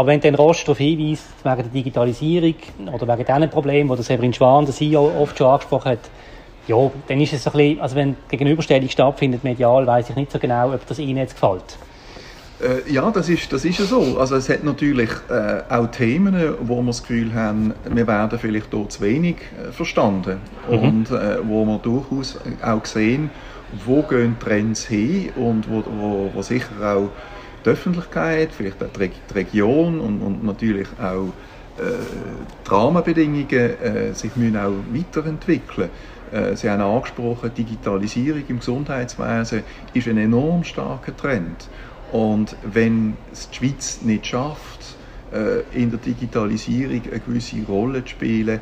Aber 0.00 0.06
wenn 0.06 0.20
dann 0.20 0.34
Roche 0.34 0.64
darauf 0.64 0.78
hinweist, 0.78 1.26
wegen 1.44 1.56
der 1.56 1.64
Digitalisierung 1.64 2.54
oder 2.90 3.06
wegen 3.06 3.26
diesen 3.26 3.50
Problemen, 3.50 3.90
die 3.90 3.96
der 3.96 4.02
Severin 4.02 4.32
Schwan, 4.32 4.64
der 4.64 4.74
CEO, 4.74 5.12
oft 5.20 5.36
schon 5.36 5.46
angesprochen 5.48 5.90
hat, 5.90 5.98
ja, 6.66 6.90
dann 7.06 7.20
ist 7.20 7.34
es 7.34 7.44
so 7.44 7.50
ein 7.50 7.56
bisschen, 7.58 7.80
also 7.82 7.96
wenn 7.96 8.16
Gegenüberstellung 8.30 8.88
stattfindet 8.88 9.44
medial, 9.44 9.86
weiß 9.86 10.08
ich 10.08 10.16
nicht 10.16 10.32
so 10.32 10.38
genau, 10.38 10.72
ob 10.72 10.86
das 10.86 10.98
Ihnen 10.98 11.18
jetzt 11.18 11.34
gefällt. 11.34 11.76
Äh, 12.62 12.90
ja, 12.90 13.10
das 13.10 13.28
ist, 13.28 13.52
das 13.52 13.66
ist 13.66 13.78
ja 13.78 13.84
so. 13.84 14.16
Also 14.18 14.36
es 14.36 14.48
hat 14.48 14.64
natürlich 14.64 15.10
äh, 15.28 15.64
auch 15.68 15.88
Themen, 15.88 16.54
wo 16.62 16.76
wir 16.80 16.86
das 16.86 17.02
Gefühl 17.02 17.34
haben, 17.34 17.74
wir 17.84 18.06
werden 18.06 18.38
vielleicht 18.38 18.72
dort 18.72 18.92
zu 18.92 19.02
wenig 19.02 19.36
äh, 19.36 19.70
verstanden. 19.70 20.40
Mhm. 20.66 20.78
Und 20.78 21.10
äh, 21.10 21.46
wo 21.46 21.66
wir 21.66 21.76
durchaus 21.76 22.38
auch 22.62 22.86
sehen, 22.86 23.28
wo 23.84 24.00
gehen 24.00 24.36
Trends 24.40 24.86
hin 24.86 25.28
und 25.36 25.70
wo, 25.70 25.84
wo, 25.84 26.30
wo 26.32 26.40
sicher 26.40 26.70
auch 26.80 27.10
die 27.64 27.70
Öffentlichkeit, 27.70 28.50
vielleicht 28.52 28.82
auch 28.82 28.88
die, 28.88 29.34
Region 29.34 30.00
und, 30.00 30.22
und 30.22 30.44
natürlich 30.44 30.88
auch 31.00 31.28
äh, 31.78 31.92
die 32.66 32.70
Rahmenbedingungen 32.70 33.48
äh, 33.50 34.14
sich 34.14 34.34
müssen 34.36 34.56
auch 34.56 34.72
weiterentwickeln 34.92 35.90
äh, 36.32 36.56
Sie 36.56 36.70
haben 36.70 36.80
angesprochen, 36.80 37.52
Digitalisierung 37.56 38.42
im 38.48 38.58
Gesundheitswesen 38.58 39.62
ist 39.94 40.08
ein 40.08 40.18
enorm 40.18 40.64
starker 40.64 41.16
Trend. 41.16 41.68
Und 42.12 42.56
wenn 42.62 43.16
es 43.32 43.50
die 43.50 43.56
Schweiz 43.56 44.00
nicht 44.02 44.26
schafft, 44.26 44.96
äh, 45.32 45.60
in 45.80 45.90
der 45.90 46.00
Digitalisierung 46.00 47.02
eine 47.10 47.20
gewisse 47.20 47.64
Rolle 47.66 48.04
zu 48.04 48.10
spielen, 48.10 48.60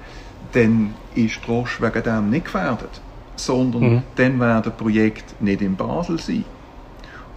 dann 0.52 0.94
ist 1.14 1.40
die 1.46 1.50
Roche 1.50 1.82
wegen 1.82 2.02
dem 2.02 2.30
nicht 2.30 2.46
gefährdet, 2.46 3.00
sondern 3.36 3.82
mhm. 3.82 4.02
dann 4.16 4.40
werden 4.40 4.72
Projekte 4.76 5.34
nicht 5.40 5.62
in 5.62 5.76
Basel 5.76 6.18
sein. 6.18 6.44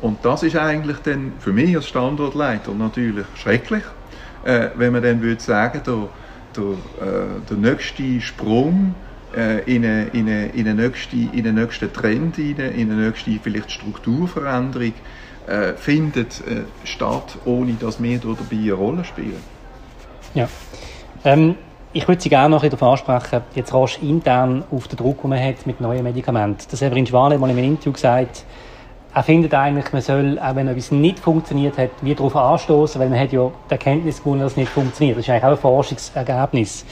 Und 0.02 0.20
das 0.24 0.44
ist 0.44 0.56
eigentlich 0.56 0.98
dann 1.00 1.34
für 1.40 1.54
mich 1.54 1.76
als 1.76 1.88
Standortleiter 1.88 2.74
natürlich 2.74 3.26
schrecklich, 3.36 3.84
äh, 4.44 4.70
wenn 4.76 4.94
man 4.94 5.04
dann 5.04 5.22
würde 5.22 5.42
sagen, 5.42 5.82
der, 5.86 6.10
der, 6.56 7.08
äh, 7.08 7.28
der 7.50 7.58
nächste 7.58 8.20
Sprung 8.20 8.96
äh, 9.36 9.60
in, 9.64 9.86
eine, 9.86 10.08
in, 10.08 10.28
eine, 10.28 10.48
in, 10.48 10.68
eine 10.68 10.88
nächste, 10.88 11.16
in 11.16 11.48
einen 11.48 11.56
nächsten 11.56 11.94
Trend, 11.94 12.38
in 12.40 12.60
eine, 12.60 12.70
in 12.70 12.92
eine 12.92 13.08
nächste 13.08 13.40
vielleicht 13.42 13.72
Strukturveränderung 13.72 14.94
äh, 15.48 15.74
findet 15.74 16.42
äh, 16.42 16.64
statt, 16.84 17.38
ohne 17.46 17.74
dass 17.74 18.02
wir 18.02 18.18
dabei 18.18 18.38
eine 18.52 18.74
Rolle 18.74 19.04
spielen. 19.04 19.42
Ja. 20.34 20.48
Ähm, 21.24 21.56
ich 21.94 22.08
würde 22.08 22.22
Sie 22.22 22.30
gerne 22.30 22.56
noch 22.56 22.64
darauf 22.64 22.84
ansprechen, 22.84 23.42
jetzt 23.54 23.74
rasch 23.74 24.00
intern 24.02 24.64
auf 24.72 24.88
den 24.88 24.98
Druck, 24.98 25.22
den 25.22 25.30
man 25.30 25.44
hat 25.44 25.68
mit 25.68 25.82
neuen 25.82 26.04
Medikamenten. 26.04 26.66
Das 26.70 26.80
Severin 26.80 27.06
Schwan 27.06 27.34
hat 27.34 27.40
mal 27.40 27.50
in 27.50 27.58
einem 27.58 27.72
Interview 27.72 27.92
gesagt, 27.92 28.46
er 29.14 29.24
findet 29.24 29.54
eigentlich, 29.54 29.92
man 29.92 30.02
soll, 30.02 30.40
auch 30.40 30.56
wenn 30.56 30.68
etwas 30.68 30.92
nicht 30.92 31.20
funktioniert 31.20 31.78
hat, 31.78 31.90
wie 32.02 32.16
darauf 32.16 32.36
anstoßen, 32.36 33.00
weil 33.02 33.10
man 33.10 33.20
hat 33.20 33.34
ja 33.34 33.52
die 33.70 33.72
Erkenntnis 33.72 34.20
gewonnen, 34.20 34.42
dass 34.42 34.54
es 34.54 34.58
nicht 34.58 34.72
funktioniert. 34.72 35.18
Das 35.18 35.26
ist 35.26 35.30
eigentlich 35.30 35.44
auch 35.44 35.52
ein 35.52 35.58
Forschungsergebnis. 35.58 36.86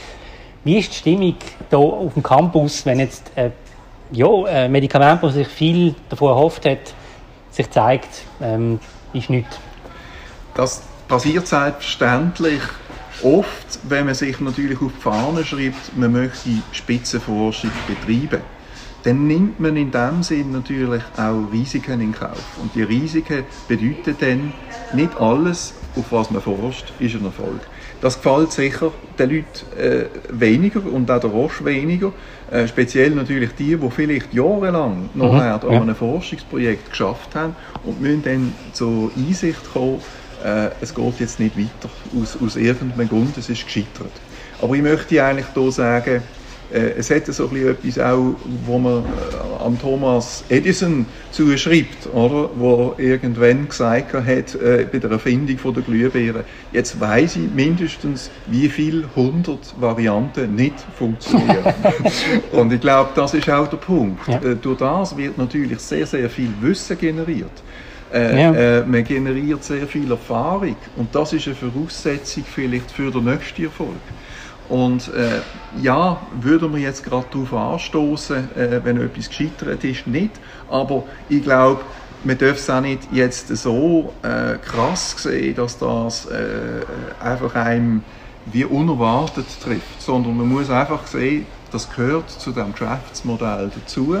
Wie 0.62 0.78
ist 0.78 0.90
die 0.90 0.96
Stimmung 0.96 1.34
hier 1.70 1.78
auf 1.78 2.12
dem 2.12 2.22
Campus, 2.22 2.84
wenn 2.84 3.00
jetzt 3.00 3.30
äh, 3.36 3.50
ja, 4.12 4.28
ein 4.44 4.70
Medikament, 4.70 5.22
das 5.22 5.34
sich 5.34 5.48
viel 5.48 5.94
davon 6.10 6.28
erhofft 6.28 6.66
hat, 6.66 6.94
sich 7.50 7.70
zeigt, 7.70 8.22
ähm, 8.42 8.78
ist 9.14 9.30
nichts? 9.30 9.58
Das 10.54 10.82
passiert 11.08 11.46
selbstverständlich 11.46 12.60
oft, 13.22 13.78
wenn 13.84 14.04
man 14.04 14.14
sich 14.14 14.38
natürlich 14.40 14.80
auf 14.82 14.92
die 14.94 15.00
Fahne 15.00 15.44
schreibt, 15.44 15.96
man 15.96 16.12
möchte 16.12 16.50
Spitzenforschung 16.72 17.70
betreiben 17.86 18.42
dann 19.02 19.26
nimmt 19.26 19.60
man 19.60 19.76
in 19.76 19.90
dem 19.90 20.22
Sinn 20.22 20.52
natürlich 20.52 21.02
auch 21.16 21.50
Risiken 21.52 22.00
in 22.00 22.12
Kauf. 22.12 22.58
Und 22.60 22.74
die 22.74 22.82
Risiken 22.82 23.44
bedeuten 23.68 24.16
dann, 24.18 24.52
nicht 24.92 25.18
alles, 25.20 25.74
auf 25.96 26.10
was 26.10 26.30
man 26.30 26.42
forscht, 26.42 26.92
ist 26.98 27.14
ein 27.14 27.24
Erfolg. 27.24 27.60
Das 28.00 28.20
gefällt 28.20 28.52
sicher 28.52 28.92
den 29.18 29.30
Leuten 29.30 29.78
äh, 29.78 30.04
weniger 30.30 30.84
und 30.84 31.10
auch 31.10 31.20
der 31.20 31.30
Roche 31.30 31.64
weniger. 31.64 32.12
Äh, 32.50 32.66
speziell 32.66 33.10
natürlich 33.10 33.50
die, 33.58 33.76
die 33.76 33.90
vielleicht 33.90 34.32
jahrelang 34.32 35.10
noch 35.14 35.32
mhm, 35.32 35.40
an 35.40 35.82
einem 35.82 35.94
Forschungsprojekt 35.94 36.90
geschafft 36.90 37.34
haben 37.34 37.54
und 37.84 38.00
müssen 38.00 38.22
dann 38.22 38.54
zur 38.72 39.10
Einsicht 39.16 39.72
kommen, 39.72 40.00
äh, 40.44 40.70
es 40.80 40.94
geht 40.94 41.20
jetzt 41.20 41.38
nicht 41.38 41.58
weiter 41.58 41.90
aus, 42.18 42.38
aus 42.42 42.56
irgendeinem 42.56 43.08
Grund, 43.08 43.36
es 43.36 43.48
ist 43.48 43.64
gescheitert. 43.64 44.12
Aber 44.62 44.74
ich 44.74 44.82
möchte 44.82 45.22
eigentlich 45.22 45.46
hier 45.54 45.72
sagen, 45.72 46.22
es 46.70 47.10
hat 47.10 47.26
so 47.26 47.50
etwas 47.54 47.98
auch, 47.98 48.34
wo 48.64 48.78
man 48.78 48.98
äh, 48.98 49.64
am 49.64 49.78
Thomas 49.80 50.44
Edison 50.48 51.06
zuschreibt, 51.30 52.06
oder? 52.12 52.50
wo 52.54 52.94
irgendwann 52.98 53.68
gesagt 53.68 54.14
hat, 54.14 54.54
äh, 54.54 54.86
bei 54.90 54.98
der 54.98 55.10
Erfindung 55.10 55.58
von 55.58 55.74
der 55.74 55.82
Glühbirne, 55.82 56.44
jetzt 56.72 57.00
weiß 57.00 57.36
ich 57.36 57.50
mindestens, 57.54 58.30
wie 58.46 58.68
viele 58.68 59.04
hundert 59.16 59.74
Varianten 59.80 60.54
nicht 60.54 60.74
funktionieren. 60.96 61.74
Und 62.52 62.72
ich 62.72 62.80
glaube, 62.80 63.10
das 63.14 63.34
ist 63.34 63.48
auch 63.50 63.66
der 63.68 63.76
Punkt. 63.76 64.26
Ja. 64.28 64.36
Äh, 64.36 64.56
durch 64.56 64.78
das 64.78 65.16
wird 65.16 65.38
natürlich 65.38 65.80
sehr, 65.80 66.06
sehr 66.06 66.30
viel 66.30 66.50
Wissen 66.60 66.98
generiert. 66.98 67.62
Äh, 68.12 68.42
ja. 68.42 68.52
äh, 68.52 68.84
man 68.84 69.04
generiert 69.04 69.62
sehr 69.62 69.86
viel 69.86 70.10
Erfahrung 70.10 70.74
und 70.96 71.14
das 71.14 71.32
ist 71.32 71.46
eine 71.46 71.54
Voraussetzung 71.54 72.44
vielleicht 72.44 72.90
für 72.90 73.10
den 73.10 73.24
nächsten 73.24 73.64
Erfolg. 73.64 74.00
Und 74.70 75.12
äh, 75.14 75.40
ja, 75.82 76.20
würden 76.40 76.72
wir 76.72 76.80
jetzt 76.80 77.04
gerade 77.04 77.26
darauf 77.32 77.52
anstoßen, 77.52 78.56
äh, 78.56 78.80
wenn 78.84 79.00
etwas 79.00 79.28
gescheitert 79.28 79.82
ist, 79.82 80.06
nicht. 80.06 80.30
Aber 80.70 81.02
ich 81.28 81.42
glaube, 81.42 81.80
man 82.22 82.38
darf 82.38 82.56
es 82.56 82.70
auch 82.70 82.80
nicht 82.80 83.08
jetzt 83.12 83.48
so 83.48 84.14
äh, 84.22 84.58
krass 84.58 85.16
sehen, 85.18 85.56
dass 85.56 85.76
das 85.76 86.26
äh, 86.26 86.84
einfach 87.20 87.56
einem 87.56 88.04
wie 88.46 88.64
unerwartet 88.64 89.46
trifft, 89.60 90.00
sondern 90.00 90.36
man 90.36 90.46
muss 90.46 90.70
einfach 90.70 91.04
sehen, 91.06 91.46
das 91.72 91.90
gehört 91.90 92.30
zu 92.30 92.52
dem 92.52 92.72
Geschäftsmodell 92.72 93.70
dazu. 93.74 94.16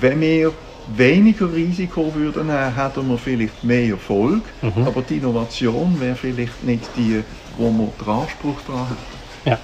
Wenn 0.00 0.20
wir 0.20 0.52
weniger 0.96 1.52
Risiko 1.52 2.12
würden 2.14 2.48
nehmen, 2.48 2.74
hätten 2.74 3.08
wir 3.08 3.18
vielleicht 3.18 3.62
mehr 3.62 3.90
Erfolg, 3.90 4.42
mhm. 4.62 4.84
aber 4.84 5.02
die 5.02 5.18
Innovation 5.18 6.00
wäre 6.00 6.16
vielleicht 6.16 6.64
nicht 6.64 6.88
die, 6.96 7.22
wo 7.56 7.70
man 7.70 7.88
den 8.00 8.08
Anspruch 8.08 8.56
daran 8.66 8.90
hat. 8.90 9.19
Ja. 9.44 9.58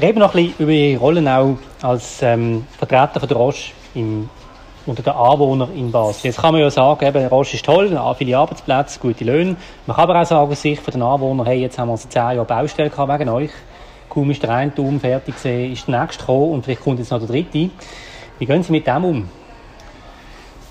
Reden 0.00 0.20
noch 0.20 0.34
ein 0.34 0.46
bisschen 0.46 0.54
über 0.58 0.72
Ihre 0.72 1.00
Rolle 1.00 1.36
auch 1.36 1.56
als 1.82 2.22
ähm, 2.22 2.66
Vertreter 2.78 3.20
von 3.20 3.28
der 3.28 3.36
Roche 3.36 3.72
im, 3.94 4.30
unter 4.86 5.02
den 5.02 5.12
Anwohnern 5.12 5.74
in 5.76 5.92
Basel. 5.92 6.26
Jetzt 6.28 6.40
kann 6.40 6.52
man 6.52 6.62
ja 6.62 6.70
sagen, 6.70 7.04
eben, 7.04 7.26
Roche 7.26 7.56
ist 7.56 7.64
toll, 7.64 7.98
viele 8.16 8.38
Arbeitsplätze, 8.38 8.98
gute 9.00 9.24
Löhne. 9.24 9.56
Man 9.86 9.96
kann 9.96 10.08
aber 10.08 10.22
auch 10.22 10.26
sagen, 10.26 10.50
aus 10.50 10.62
Sicht 10.62 10.94
den 10.94 11.02
Anwohner, 11.02 11.44
hey, 11.44 11.60
jetzt 11.60 11.78
haben 11.78 11.88
wir 11.88 11.96
seit 11.98 12.12
zehn 12.12 12.36
Jahren 12.36 12.46
Baustelle 12.46 12.88
gehabt 12.88 13.12
wegen 13.12 13.28
euch. 13.28 13.50
Kaum 14.08 14.30
ist 14.30 14.42
der 14.42 14.50
eine 14.50 14.72
fertig 14.98 15.36
gewesen, 15.36 15.72
ist 15.72 15.88
der 15.88 16.00
nächste 16.00 16.20
gekommen 16.20 16.52
und 16.52 16.64
vielleicht 16.64 16.82
kommt 16.82 16.98
jetzt 16.98 17.10
noch 17.10 17.18
der 17.18 17.28
dritte. 17.28 17.70
Wie 18.38 18.46
gehen 18.46 18.62
Sie 18.62 18.72
mit 18.72 18.86
dem 18.86 19.04
um? 19.04 19.28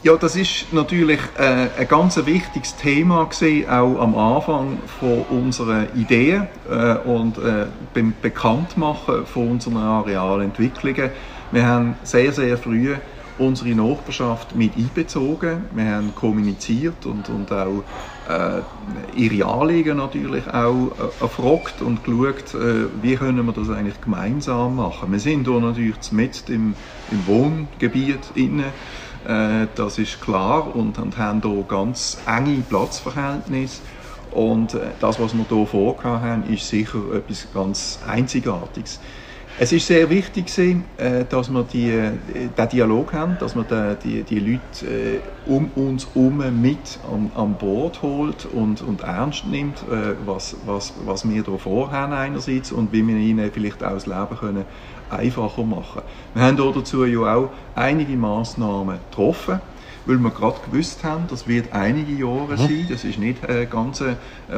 Ja, 0.03 0.15
das 0.15 0.35
ist 0.35 0.73
natürlich 0.73 1.19
äh, 1.37 1.67
ein 1.77 1.87
ganz 1.87 2.17
wichtiges 2.25 2.75
Thema 2.75 3.25
gewesen, 3.25 3.69
auch 3.69 3.99
am 3.99 4.17
Anfang 4.17 4.79
von 4.99 5.21
unserer 5.29 5.93
Idee 5.95 6.41
äh, 6.67 6.95
und 7.07 7.37
äh, 7.37 7.67
beim 7.93 8.11
Bekanntmachen 8.19 9.27
von 9.27 9.51
unseren 9.51 9.77
Arealentwicklungen. 9.77 11.11
Wir 11.51 11.67
haben 11.67 11.97
sehr, 12.01 12.31
sehr 12.31 12.57
früh 12.57 12.95
unsere 13.37 13.75
Nachbarschaft 13.75 14.55
mit 14.55 14.75
einbezogen. 14.75 15.65
Wir 15.75 15.85
haben 15.85 16.15
kommuniziert 16.15 17.05
und, 17.05 17.29
und 17.29 17.51
auch 17.51 17.83
äh, 18.27 18.61
ihre 19.15 19.47
Anliegen 19.47 19.97
natürlich 19.97 20.47
auch 20.47 20.91
äh, 20.97 21.23
erfragt 21.23 21.81
und 21.83 22.03
geschaut, 22.03 22.55
äh, 22.55 22.87
wie 23.03 23.15
können 23.17 23.45
wir 23.45 23.53
das 23.53 23.69
eigentlich 23.69 24.01
gemeinsam 24.01 24.77
machen. 24.77 25.11
Wir 25.11 25.19
sind 25.19 25.47
hier 25.47 25.59
natürlich 25.59 26.11
mit 26.11 26.49
im, 26.49 26.73
im 27.11 27.27
Wohngebiet 27.27 28.31
inne 28.33 28.65
äh, 29.27 29.67
das 29.75 29.97
ist 29.97 30.21
klar 30.21 30.75
und, 30.75 30.97
und 30.97 31.17
haben 31.17 31.41
hier 31.41 31.63
ganz 31.67 32.17
enge 32.25 32.61
Platzverhältnisse. 32.61 33.81
Und 34.31 34.73
äh, 34.73 34.91
das, 34.99 35.19
was 35.19 35.33
wir 35.33 35.45
hier 35.47 35.65
vorgehabt 35.67 36.23
haben, 36.23 36.43
ist 36.53 36.67
sicher 36.67 36.99
etwas 37.13 37.47
ganz 37.53 37.99
Einzigartiges. 38.07 38.99
Es 39.63 39.71
ist 39.71 39.85
sehr 39.85 40.09
wichtig, 40.09 40.57
äh, 40.57 41.23
dass 41.29 41.51
wir 41.51 41.63
die, 41.71 41.91
äh, 41.91 42.13
den 42.57 42.69
Dialog 42.69 43.13
haben, 43.13 43.37
dass 43.39 43.53
man 43.53 43.67
die, 44.03 44.23
die 44.23 44.39
Leute 44.39 45.21
um 45.45 45.69
uns 45.75 46.07
herum 46.15 46.41
mit 46.59 46.97
an, 47.07 47.31
an 47.35 47.53
Bord 47.59 48.01
holt 48.01 48.47
und, 48.51 48.81
und 48.81 49.01
ernst 49.01 49.45
nimmt, 49.45 49.83
was, 50.25 50.55
was, 50.65 50.95
was 51.05 51.29
wir 51.29 51.43
hier 51.43 51.59
vorhaben 51.59 52.11
einerseits 52.11 52.71
und 52.71 52.91
wie 52.91 53.05
wir 53.05 53.15
ihnen 53.15 53.51
vielleicht 53.51 53.83
auch 53.83 53.93
das 53.93 54.07
Leben 54.07 54.35
können 54.39 54.65
einfacher 55.11 55.63
machen. 55.63 56.01
Wir 56.33 56.41
haben 56.41 56.57
dazu 56.57 57.05
ja 57.05 57.35
auch 57.35 57.51
einige 57.75 58.13
Massnahmen 58.13 58.97
getroffen 59.11 59.61
weil 60.07 60.17
wir 60.17 60.31
gerade 60.31 60.57
gewusst 60.65 61.03
haben, 61.03 61.25
das 61.29 61.47
wird 61.47 61.73
einige 61.73 62.13
Jahre 62.13 62.53
mhm. 62.53 62.57
sein, 62.57 62.87
das 62.89 63.03
ist 63.03 63.19
nicht 63.19 63.47
eine 63.47 63.67
ganz 63.67 64.03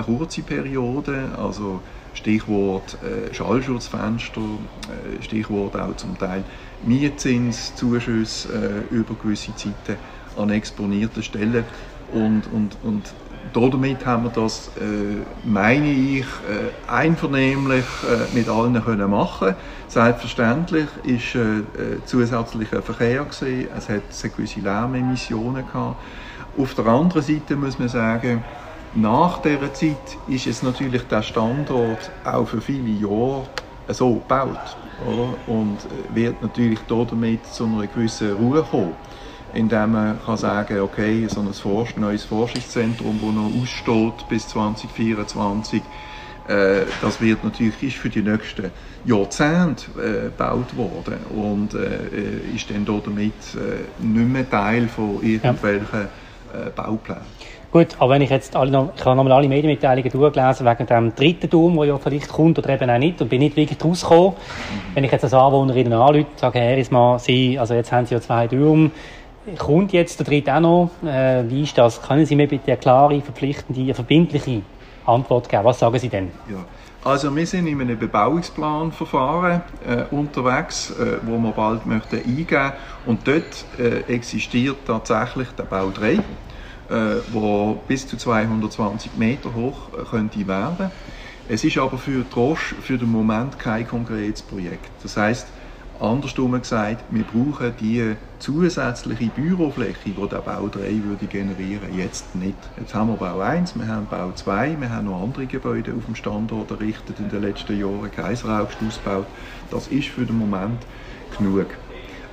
kurze 0.05 0.41
Periode, 0.41 1.25
also 1.37 1.81
Stichwort 2.13 2.97
äh, 3.03 3.33
Schallschutzfenster, 3.33 4.41
äh, 4.41 5.23
Stichwort 5.23 5.75
auch 5.75 5.95
zum 5.95 6.17
Teil 6.17 6.43
Mietzinszuschüsse 6.85 8.83
äh, 8.91 8.93
über 8.93 9.15
gewisse 9.15 9.55
Zeiten 9.55 9.97
an 10.37 10.49
exponierten 10.49 11.23
Stellen 11.23 11.63
und, 12.11 12.43
und, 12.51 12.77
und 12.83 13.13
damit 13.53 14.05
haben 14.05 14.23
wir 14.23 14.31
das, 14.31 14.69
äh, 14.79 15.21
meine 15.43 15.91
ich, 15.91 16.25
äh, 16.25 16.89
einvernehmlich 16.91 17.85
äh, 18.03 18.35
mit 18.35 18.47
allen 18.47 18.81
können 18.83 19.09
machen. 19.09 19.55
Selbstverständlich 19.87 20.87
ist 21.03 21.35
äh, 21.35 21.59
äh, 21.59 21.63
zusätzlicher 22.05 22.81
Verkehr 22.81 23.23
gesehen, 23.25 23.67
es 23.77 23.89
hat 23.89 24.01
gewisse 24.35 24.61
Lärmemissionen 24.61 25.65
gehabt. 25.67 25.97
Auf 26.57 26.73
der 26.75 26.85
anderen 26.85 27.21
Seite 27.21 27.55
muss 27.55 27.77
man 27.79 27.89
sagen, 27.89 28.43
nach 28.95 29.41
dieser 29.41 29.73
Zeit 29.73 30.17
ist 30.27 30.47
es 30.47 30.61
natürlich 30.61 31.03
der 31.07 31.23
Standort 31.23 32.11
auch 32.23 32.47
für 32.47 32.61
viele 32.61 32.89
Jahre 32.89 33.47
so 33.89 34.15
gebaut 34.15 34.77
oder? 35.05 35.35
und 35.47 35.77
wird 36.13 36.41
natürlich 36.41 36.79
damit 36.87 37.45
zu 37.47 37.65
einer 37.65 37.87
gewissen 37.87 38.33
Ruhe 38.33 38.63
kommen, 38.63 38.95
indem 39.53 39.91
man 39.93 40.19
kann 40.23 40.37
sagen 40.37 40.79
okay, 40.79 41.27
so 41.27 41.41
ein 41.41 41.53
Forsch 41.53 41.95
neues 41.97 42.23
Forschungszentrum, 42.23 43.19
das 43.21 43.33
noch 43.33 43.61
aussteht 43.61 44.27
bis 44.29 44.47
2024, 44.49 45.81
äh, 46.47 46.81
das 47.01 47.19
wird 47.19 47.43
natürlich 47.43 47.81
ist 47.81 47.97
für 47.97 48.09
die 48.09 48.21
nächsten 48.21 48.69
Jahrzehnte 49.05 49.85
äh, 49.97 50.23
gebaut 50.25 50.75
worden 50.77 51.17
und 51.29 51.73
äh, 51.73 52.55
ist 52.55 52.69
dann 52.69 52.85
damit 52.85 53.33
äh, 53.55 54.03
nicht 54.03 54.29
mehr 54.29 54.49
Teil 54.49 54.87
von 54.87 55.21
irgendwelchen 55.21 55.87
ja. 56.53 56.67
Äh, 56.67 56.69
Bauplänen. 56.69 57.23
Gut, 57.73 57.95
aber 57.97 58.13
wenn 58.13 58.21
ich 58.21 58.29
jetzt 58.29 58.55
alle 58.55 58.69
noch, 58.69 58.93
ich 58.95 59.03
habe 59.03 59.15
nochmal 59.15 59.33
alle 59.33 59.47
Medienmitteilungen 59.47 60.11
durchgelesen 60.11 60.63
wegen 60.63 60.85
dem 60.85 61.15
dritten 61.15 61.49
Turm, 61.49 61.75
der 61.75 61.85
ja 61.85 61.97
vielleicht 61.97 62.29
kommt 62.29 62.59
oder 62.59 62.69
eben 62.69 62.87
auch 62.87 62.99
nicht 62.99 63.19
und 63.19 63.29
bin 63.29 63.39
nicht 63.39 63.55
wirklich 63.55 63.83
rausgekommen. 63.83 64.33
Wenn 64.93 65.03
ich 65.03 65.11
jetzt 65.11 65.23
als 65.23 65.33
Anwohnerin 65.33 65.91
anrufe, 65.91 66.27
sage, 66.35 66.59
Herr 66.59 66.77
Isma, 66.77 67.17
Sie, 67.17 67.57
also 67.57 67.73
jetzt 67.73 67.91
haben 67.91 68.05
Sie 68.05 68.13
ja 68.13 68.21
zwei 68.21 68.47
Türme, 68.47 68.91
kommt 69.57 69.91
jetzt 69.91 70.19
der 70.19 70.27
dritte 70.27 70.53
auch 70.53 70.59
noch, 70.59 70.89
äh, 71.03 71.49
wie 71.49 71.63
ist 71.63 71.75
das? 71.75 71.99
Können 71.99 72.27
Sie 72.27 72.35
mir 72.35 72.47
bitte 72.47 72.67
eine 72.67 72.77
klare, 72.77 73.19
verpflichtende, 73.21 73.91
verbindliche 73.95 74.61
Antwort 75.07 75.49
geben? 75.49 75.63
Was 75.63 75.79
sagen 75.79 75.97
Sie 75.97 76.09
denn? 76.09 76.29
Ja. 76.47 76.57
Also 77.03 77.35
wir 77.35 77.47
sind 77.47 77.65
in 77.65 77.81
einem 77.81 77.97
Bebauungsplanverfahren 77.97 79.61
äh, 79.85 80.15
unterwegs, 80.15 80.91
äh, 80.91 81.17
wo 81.23 81.39
wir 81.39 81.51
bald 81.51 81.87
möchten 81.87 82.17
eingeben 82.17 82.73
und 83.07 83.27
dort 83.27 83.65
äh, 83.79 84.13
existiert 84.13 84.77
tatsächlich 84.85 85.47
der 85.57 85.63
Bau 85.63 85.89
3 85.89 86.19
äh, 86.89 87.21
wo 87.31 87.81
bis 87.87 88.07
zu 88.07 88.17
220 88.17 89.15
Meter 89.17 89.53
hoch 89.53 89.89
äh, 89.97 90.03
könnte 90.03 90.47
werden. 90.47 90.91
Es 91.47 91.63
ist 91.63 91.77
aber 91.77 91.97
für 91.97 92.27
Trosch 92.29 92.73
für 92.81 92.97
den 92.97 93.11
Moment 93.11 93.59
kein 93.59 93.87
konkretes 93.87 94.41
Projekt. 94.41 94.89
Das 95.01 95.17
heißt, 95.17 95.47
andersrum 95.99 96.59
gesagt, 96.59 97.03
wir 97.09 97.23
brauchen 97.23 97.73
die 97.79 98.15
zusätzliche 98.39 99.25
Bürofläche, 99.27 99.97
die 100.05 100.27
der 100.27 100.37
Bau 100.37 100.67
3 100.67 101.03
würde 101.03 101.25
generieren, 101.25 101.97
jetzt 101.97 102.35
nicht. 102.35 102.57
Jetzt 102.79 102.93
haben 102.93 103.09
wir 103.09 103.17
Bau 103.17 103.39
1, 103.39 103.77
wir 103.77 103.87
haben 103.87 104.07
Bau 104.07 104.31
2, 104.33 104.77
wir 104.79 104.89
haben 104.89 105.05
noch 105.05 105.21
andere 105.21 105.45
Gebäude 105.45 105.93
auf 105.93 106.05
dem 106.05 106.15
Standort 106.15 106.71
errichtet 106.71 107.19
in 107.19 107.29
den 107.29 107.41
letzten 107.41 107.77
Jahren, 107.79 108.11
Kaiseraugst 108.11 108.77
ausgebaut. 108.85 109.27
Das 109.71 109.87
ist 109.87 110.07
für 110.07 110.25
den 110.25 110.37
Moment 110.37 110.79
genug. 111.37 111.67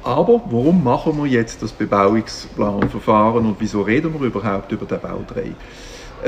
Aber 0.03 0.41
warum 0.51 0.83
machen 0.83 1.23
wir 1.23 1.31
jetzt 1.31 1.63
das 1.63 1.73
Bebauungsplanverfahren 1.73 3.45
und 3.45 3.57
wieso 3.59 3.83
reden 3.83 4.15
wir 4.19 4.27
überhaupt 4.27 4.73
über 4.73 4.87
den 4.87 5.01
Bau 5.01 5.23
3? 5.27 5.53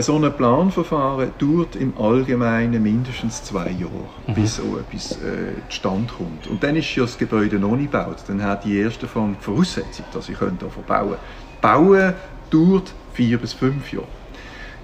So 0.01 0.17
ein 0.17 0.33
Planverfahren 0.33 1.33
dauert 1.39 1.77
im 1.77 1.93
Allgemeinen 1.99 2.83
mindestens 2.83 3.45
zwei 3.45 3.71
Jahre, 3.71 3.93
mhm. 4.27 4.35
bis 4.35 4.57
so 4.57 4.79
etwas 4.79 5.13
äh, 5.13 5.53
zustande 5.69 6.13
kommt. 6.17 6.47
Und 6.47 6.63
dann 6.63 6.77
ist 6.77 6.95
ja 6.95 7.03
das 7.03 7.19
Gebäude 7.19 7.59
noch 7.59 7.77
nicht 7.77 7.93
gebaut. 7.93 8.17
Dann 8.27 8.43
hat 8.43 8.65
die 8.65 8.79
erste 8.79 9.07
die 9.07 9.35
Voraussetzung, 9.41 10.07
dass 10.13 10.29
ich 10.29 10.39
davon 10.39 10.85
bauen 10.87 11.17
Bauen 11.61 12.15
dauert 12.51 12.95
vier 13.13 13.39
bis 13.39 13.53
fünf 13.53 13.93
Jahre. 13.93 14.07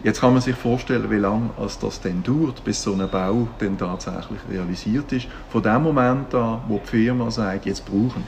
Jetzt 0.04 0.20
kann 0.20 0.32
man 0.32 0.42
sich 0.42 0.54
vorstellen, 0.54 1.10
wie 1.10 1.16
lange 1.16 1.50
das 1.80 2.00
denn 2.00 2.22
dauert, 2.22 2.62
bis 2.62 2.82
so 2.82 2.92
ein 2.92 3.08
Bau 3.10 3.48
dann 3.58 3.78
tatsächlich 3.78 4.38
realisiert 4.48 5.10
ist. 5.12 5.26
Von 5.50 5.62
dem 5.62 5.82
Moment 5.82 6.34
an, 6.34 6.60
wo 6.68 6.78
die 6.78 6.86
Firma 6.86 7.30
sagt, 7.30 7.66
jetzt 7.66 7.84
brauchen 7.84 8.24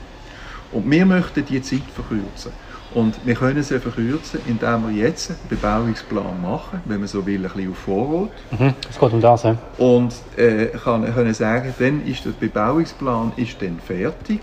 und 0.72 0.90
wir 0.90 1.06
möchten 1.06 1.44
die 1.44 1.62
Zeit 1.62 1.82
verkürzen. 1.94 2.52
Und 2.92 3.24
wir 3.24 3.34
können 3.34 3.62
sie 3.62 3.78
verkürzen, 3.78 4.40
indem 4.46 4.88
wir 4.88 5.04
jetzt 5.04 5.30
einen 5.30 5.38
Bebauungsplan 5.48 6.42
machen, 6.42 6.80
wenn 6.86 6.98
man 6.98 7.08
so 7.08 7.24
will, 7.24 7.36
ein 7.36 7.52
bisschen 7.52 7.70
auf 7.70 7.78
Vorrat. 7.78 8.30
Mhm, 8.58 8.74
es 8.88 8.98
geht 8.98 9.12
um 9.12 9.20
das, 9.20 9.44
ja. 9.44 9.56
Und 9.78 10.12
äh, 10.36 10.66
kann, 10.66 11.04
können 11.14 11.34
sagen, 11.34 11.72
dann 11.78 12.04
ist 12.04 12.24
der 12.24 12.30
Bebauungsplan 12.30 13.32
ist 13.36 13.62
dann 13.62 13.78
fertig 13.78 14.40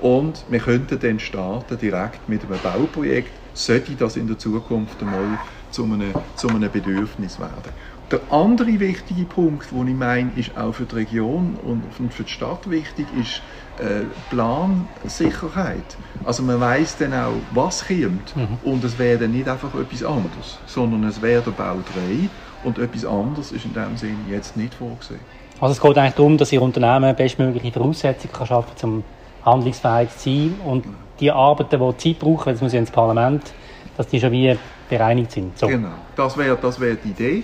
und 0.00 0.44
wir 0.48 0.60
könnten 0.60 0.98
dann 0.98 1.20
starten 1.20 1.78
direkt 1.78 2.28
mit 2.28 2.42
einem 2.42 2.58
Bauprojekt, 2.60 3.32
sollte 3.54 3.94
das 3.94 4.16
in 4.16 4.26
der 4.26 4.38
Zukunft 4.38 5.00
einmal 5.00 5.38
zu 5.70 5.84
einem, 5.84 6.14
zu 6.34 6.48
einem 6.48 6.70
Bedürfnis 6.70 7.38
werden. 7.38 7.72
Der 8.10 8.20
andere 8.30 8.80
wichtige 8.80 9.24
Punkt, 9.24 9.70
den 9.70 9.88
ich 9.88 9.94
meine, 9.94 10.30
ist 10.34 10.56
auch 10.56 10.72
für 10.72 10.84
die 10.84 10.94
Region 10.94 11.58
und 11.62 11.82
für 12.10 12.22
die 12.22 12.30
Stadt 12.30 12.70
wichtig, 12.70 13.06
ist 13.20 13.42
äh, 13.78 14.04
Plansicherheit. 14.30 15.96
Also 16.24 16.42
man 16.42 16.58
weiß 16.58 16.96
dann 16.98 17.12
auch, 17.12 17.34
was 17.52 17.86
kommt 17.86 18.34
mhm. 18.34 18.58
und 18.64 18.82
es 18.82 18.98
wäre 18.98 19.18
dann 19.18 19.32
nicht 19.32 19.46
einfach 19.46 19.74
etwas 19.74 20.02
anderes, 20.02 20.58
sondern 20.66 21.04
es 21.04 21.20
wäre 21.20 21.42
der 21.42 21.50
Bau 21.50 21.76
3 21.94 22.30
und 22.64 22.78
etwas 22.78 23.04
anderes 23.04 23.52
ist 23.52 23.66
in 23.66 23.74
dem 23.74 23.96
Sinn 23.98 24.16
jetzt 24.30 24.56
nicht 24.56 24.74
vorgesehen. 24.74 25.20
Also 25.60 25.72
es 25.72 25.80
geht 25.80 25.98
eigentlich 25.98 26.14
darum, 26.14 26.38
dass 26.38 26.50
Ihr 26.50 26.62
Unternehmen 26.62 27.14
bestmögliche 27.14 27.72
Voraussetzungen 27.72 28.32
kann 28.32 28.46
schaffen 28.46 28.72
um 28.84 29.04
handlungsfähig 29.44 30.10
zu 30.16 30.30
sein 30.30 30.54
und 30.64 30.84
die 31.20 31.30
Arbeiten, 31.30 31.78
die 31.78 31.96
Zeit 31.98 32.18
brauchen, 32.18 32.52
das 32.52 32.62
muss 32.62 32.72
ja 32.72 32.78
ins 32.78 32.90
Parlament, 32.90 33.52
dass 33.96 34.06
die 34.06 34.20
schon 34.20 34.32
wie 34.32 34.56
bereinigt 34.88 35.32
sind. 35.32 35.58
So. 35.58 35.66
Genau, 35.66 35.90
das 36.16 36.36
wäre 36.36 36.56
das 36.60 36.80
wär 36.80 36.94
die 36.94 37.10
Idee. 37.10 37.42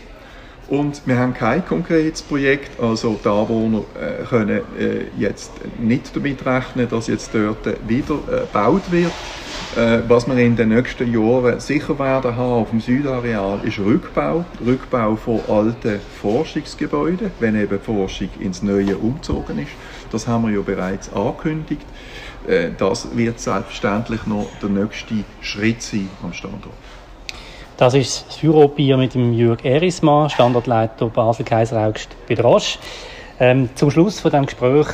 Und 0.69 1.03
wir 1.07 1.19
haben 1.19 1.35
kein 1.35 1.65
konkretes 1.65 2.23
Projekt, 2.23 2.81
also 2.81 3.19
die 3.23 3.29
Anwohner 3.29 3.83
äh, 4.01 4.25
können 4.25 4.61
äh, 4.79 5.05
jetzt 5.19 5.53
nicht 5.79 6.17
damit 6.17 6.45
rechnen, 6.47 6.89
dass 6.89 7.07
jetzt 7.07 7.35
dort 7.35 7.67
wieder 7.87 8.15
äh, 8.15 8.41
gebaut 8.41 8.91
wird. 8.91 9.13
Äh, 9.77 10.09
was 10.09 10.27
wir 10.27 10.37
in 10.39 10.57
den 10.57 10.71
nächsten 10.71 11.13
Jahren 11.13 11.61
sicher 11.61 11.99
werden 11.99 12.37
haben 12.37 12.53
auf 12.53 12.71
dem 12.71 12.81
Südareal 12.81 13.61
ist 13.65 13.79
Rückbau. 13.79 14.45
Rückbau 14.65 15.17
von 15.17 15.41
alten 15.49 16.01
Forschungsgebäuden, 16.23 17.31
wenn 17.41 17.61
eben 17.61 17.81
Forschung 17.81 18.29
ins 18.39 18.63
Neue 18.63 18.97
umgezogen 18.97 19.59
ist. 19.59 19.73
Das 20.13 20.29
haben 20.29 20.47
wir 20.47 20.55
ja 20.55 20.61
bereits 20.63 21.13
angekündigt. 21.13 21.87
Äh, 22.47 22.71
das 22.79 23.17
wird 23.17 23.41
selbstverständlich 23.41 24.27
noch 24.27 24.49
der 24.63 24.69
nächste 24.71 25.25
Schritt 25.41 25.83
sein 25.83 26.09
am 26.23 26.33
Standort. 26.33 26.75
Das 27.77 27.95
ist 27.95 28.27
das 28.29 28.37
Führerbier 28.37 28.97
mit 28.97 29.15
dem 29.15 29.33
Jürg 29.33 29.65
Erismann, 29.65 30.31
Standortleiter 30.31 31.07
Basel-Kaiseraugst 31.07 32.09
bei 32.29 32.37
der 32.37 32.45
Roche. 32.45 32.79
Ähm, 33.41 33.69
zum 33.75 33.91
Schluss 33.91 34.21
von 34.21 34.31
dem 34.31 34.47
Gespräch, 34.47 34.87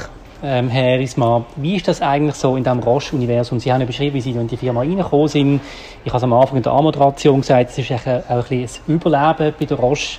ähm, 0.43 0.71
Herr 0.71 0.95
Erismann, 0.95 1.45
wie 1.57 1.77
ist 1.77 1.89
das 1.89 2.01
eigentlich 2.01 2.37
so 2.37 2.57
in 2.57 2.65
diesem 2.65 2.79
Roche-Universum? 2.79 3.61
Sie 3.61 3.71
haben 3.71 3.83
ja 3.83 3.87
beschrieben, 3.87 4.15
wie 4.15 4.23
Sie 4.23 4.31
in 4.31 4.49
die 4.49 4.57
Firma 4.57 4.81
reingekommen 4.81 5.29
sind. 5.29 5.61
Ich 6.07 6.11
habe 6.11 6.17
es 6.17 6.23
am 6.23 6.33
Anfang 6.33 6.57
in 6.57 6.63
der 6.63 6.73
Anmoderation 6.73 7.43
gesagt, 7.43 7.69
es 7.69 7.79
ist 7.79 7.93
auch 7.93 8.07
ein, 8.07 8.23
ein, 8.27 8.45
ein 8.51 8.69
Überleben 8.87 9.55
bei 9.59 9.67
der 9.67 9.77
Roche. 9.77 10.19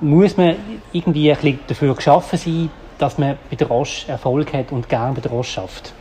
Muss 0.00 0.36
man 0.36 0.56
irgendwie 0.92 1.30
ein 1.30 1.36
bisschen 1.36 1.60
dafür 1.68 1.94
geschaffen 1.94 2.36
sein, 2.36 2.70
dass 2.98 3.18
man 3.18 3.38
bei 3.48 3.54
der 3.54 3.68
Roche 3.68 4.08
Erfolg 4.10 4.52
hat 4.52 4.72
und 4.72 4.88
gerne 4.88 5.14
bei 5.14 5.20
der 5.20 5.30
Roche 5.30 5.50
schafft? 5.50 5.92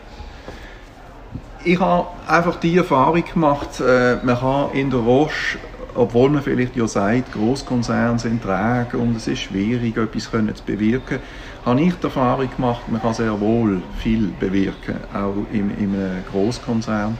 Ich 1.63 1.79
habe 1.79 2.07
einfach 2.27 2.55
die 2.55 2.77
Erfahrung 2.77 3.23
gemacht, 3.23 3.79
äh, 3.79 4.15
man 4.23 4.39
kann 4.39 4.71
in 4.73 4.89
der 4.89 4.99
Roche 4.99 5.59
obwohl 5.95 6.29
man 6.29 6.41
vielleicht 6.41 6.75
ja 6.75 6.87
sagt, 6.87 7.33
Großkonzerne 7.33 8.19
sind 8.19 8.43
träge 8.43 8.97
und 8.97 9.15
es 9.15 9.27
ist 9.27 9.39
schwierig, 9.39 9.97
etwas 9.97 10.29
zu 10.29 10.63
bewirken, 10.65 11.19
habe 11.65 11.81
ich 11.81 11.93
die 11.95 12.03
Erfahrung 12.03 12.49
gemacht, 12.55 12.81
man 12.89 13.01
kann 13.01 13.13
sehr 13.13 13.39
wohl 13.39 13.81
viel 13.97 14.33
bewirken, 14.39 14.97
auch 15.13 15.45
in, 15.51 15.69
in 15.77 15.95
Großkonzern. 16.31 17.17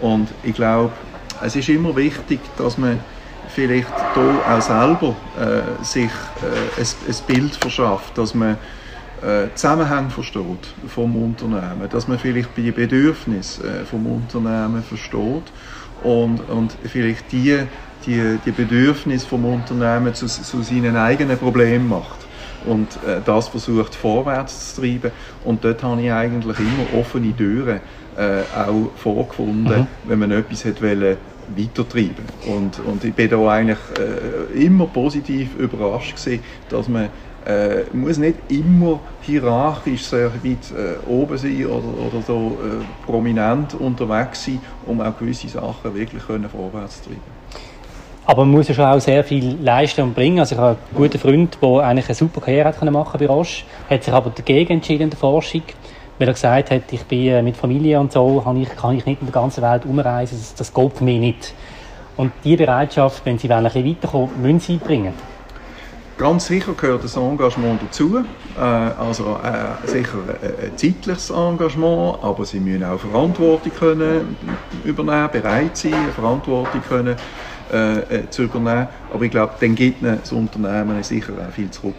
Und 0.00 0.28
ich 0.42 0.54
glaube, 0.54 0.92
es 1.42 1.56
ist 1.56 1.68
immer 1.68 1.94
wichtig, 1.96 2.40
dass 2.58 2.78
man 2.78 3.00
vielleicht 3.48 3.88
hier 4.14 4.40
auch 4.48 4.60
selber 4.60 5.16
äh, 5.38 5.84
sich 5.84 6.10
äh, 6.42 6.80
ein, 6.80 6.86
ein, 7.08 7.16
Bild 7.26 7.54
verschafft, 7.54 8.18
dass 8.18 8.34
man 8.34 8.58
äh, 9.22 9.48
Zusammenhang 9.54 10.10
versteht 10.10 10.74
vom 10.88 11.16
Unternehmen, 11.16 11.88
dass 11.88 12.08
man 12.08 12.18
vielleicht 12.18 12.56
die 12.56 12.70
Bedürfnisse 12.70 13.66
äh, 13.66 13.84
vom 13.84 14.06
Unternehmen 14.06 14.82
versteht 14.82 15.52
und, 16.02 16.40
und 16.48 16.76
vielleicht 16.84 17.32
die, 17.32 17.60
die, 18.06 18.38
die 18.44 18.52
Bedürfnisse 18.52 19.26
vom 19.26 19.44
Unternehmen 19.44 20.14
zu, 20.14 20.26
zu 20.26 20.62
seinen 20.62 20.96
eigenen 20.96 21.38
Problemen 21.38 21.88
macht 21.88 22.18
und 22.64 22.88
äh, 23.06 23.20
das 23.24 23.48
versucht 23.48 23.94
vorwärts 23.94 24.74
zu 24.74 24.82
treiben. 24.82 25.10
Und 25.44 25.64
dort 25.64 25.82
habe 25.82 26.02
ich 26.02 26.12
eigentlich 26.12 26.58
immer 26.58 27.00
offene 27.00 27.34
Türen 27.36 27.80
äh, 28.16 28.40
auch 28.56 28.90
vorgefunden, 28.96 29.80
mhm. 29.80 29.86
wenn 30.04 30.18
man 30.18 30.30
etwas 30.30 30.64
hat 30.64 30.82
wollen, 30.82 31.16
weitertreiben 31.56 32.24
und, 32.48 32.80
und 32.80 33.04
ich 33.04 33.14
bin 33.14 33.30
da 33.30 33.48
eigentlich 33.48 33.78
äh, 34.00 34.64
immer 34.64 34.86
positiv 34.86 35.56
überrascht 35.56 36.16
gewesen, 36.16 36.42
dass 36.68 36.88
man 36.88 37.08
äh, 37.46 37.84
muss 37.92 38.18
nicht 38.18 38.38
immer 38.48 38.98
hierarchisch 39.22 40.02
sehr 40.02 40.32
weit 40.42 40.72
äh, 40.76 41.08
oben 41.08 41.38
sein 41.38 41.66
oder, 41.66 42.06
oder 42.08 42.22
so 42.26 42.58
äh, 42.60 43.06
prominent 43.06 43.74
unterwegs 43.74 44.44
sein, 44.44 44.60
um 44.84 45.00
auch 45.00 45.16
gewisse 45.16 45.48
Sachen 45.48 45.94
wirklich 45.94 46.26
können 46.26 46.48
vorwärts 46.48 47.02
zu 47.02 47.10
treiben. 47.10 47.35
Aber 48.28 48.44
man 48.44 48.56
muss 48.56 48.66
ja 48.66 48.74
schon 48.74 48.84
auch 48.84 49.00
sehr 49.00 49.22
viel 49.22 49.56
leisten 49.62 50.02
und 50.02 50.14
bringen. 50.14 50.40
Also 50.40 50.56
ich 50.56 50.60
habe 50.60 50.70
einen 50.70 50.96
guten 50.96 51.18
Freund, 51.18 51.58
der 51.62 51.78
eigentlich 51.84 52.08
eine 52.08 52.14
super 52.16 52.40
Karriere 52.40 52.68
hat 52.68 52.90
machen 52.90 53.18
bei 53.20 53.26
Roche, 53.26 53.64
hat 53.88 54.02
sich 54.02 54.12
aber 54.12 54.30
dagegen 54.30 54.72
entschieden 54.74 55.04
in 55.04 55.10
der 55.10 55.18
Forschung, 55.18 55.62
weil 56.18 56.26
er 56.26 56.34
gesagt 56.34 56.72
hat, 56.72 56.82
ich 56.90 57.04
bin 57.04 57.28
äh, 57.28 57.42
mit 57.42 57.56
Familie 57.56 58.00
und 58.00 58.10
so, 58.10 58.40
kann 58.40 58.60
ich, 58.60 58.74
kann 58.74 58.96
ich 58.96 59.06
nicht 59.06 59.20
in 59.20 59.28
der 59.28 59.32
ganzen 59.32 59.62
Welt 59.62 59.84
umreisen, 59.84 60.38
das, 60.38 60.54
das 60.56 60.74
geht 60.74 60.92
für 60.94 61.04
mich 61.04 61.20
nicht. 61.20 61.54
Und 62.16 62.32
diese 62.42 62.56
Bereitschaft, 62.56 63.24
wenn 63.24 63.38
sie 63.38 63.48
ein 63.48 63.62
bisschen 63.62 63.86
weiterkommen, 63.86 64.42
müssen 64.42 64.60
sie 64.60 64.76
bringen. 64.78 65.14
Ganz 66.18 66.46
sicher 66.46 66.72
gehört 66.72 67.04
das 67.04 67.16
Engagement 67.16 67.80
dazu, 67.82 68.24
äh, 68.56 68.60
also 68.60 69.36
äh, 69.44 69.86
sicher 69.86 70.18
ein 70.42 70.76
zeitliches 70.76 71.30
Engagement, 71.30 72.18
aber 72.22 72.44
sie 72.44 72.58
müssen 72.58 72.82
auch 72.82 72.98
Verantwortung 72.98 73.72
können 73.78 74.36
übernehmen, 74.82 75.28
bereit 75.30 75.76
sein, 75.76 75.92
Verantwortung 76.14 76.80
können 76.88 77.16
äh, 77.72 77.98
äh, 77.98 78.30
zu 78.30 78.44
übernehmen. 78.44 78.88
Aber 79.12 79.24
ich 79.24 79.30
glaube, 79.30 79.54
dann 79.60 79.74
gibt 79.74 80.04
das 80.04 80.32
Unternehmen 80.32 81.02
sicher 81.02 81.32
auch 81.32 81.52
viel 81.52 81.70
zurück. 81.70 81.94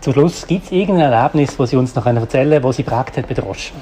Zum 0.00 0.12
Schluss, 0.12 0.46
gibt 0.46 0.66
es 0.66 0.72
irgendein 0.72 1.12
Erlebnis, 1.12 1.56
das 1.56 1.70
Sie 1.70 1.76
uns 1.76 1.94
noch 1.94 2.06
erzählen 2.06 2.50
können, 2.50 2.62
das 2.62 2.76
Sie 2.76 2.82
prägt 2.82 3.16
hat 3.16 3.28
bei 3.28 3.34
der 3.34 3.44
Roche? 3.44 3.72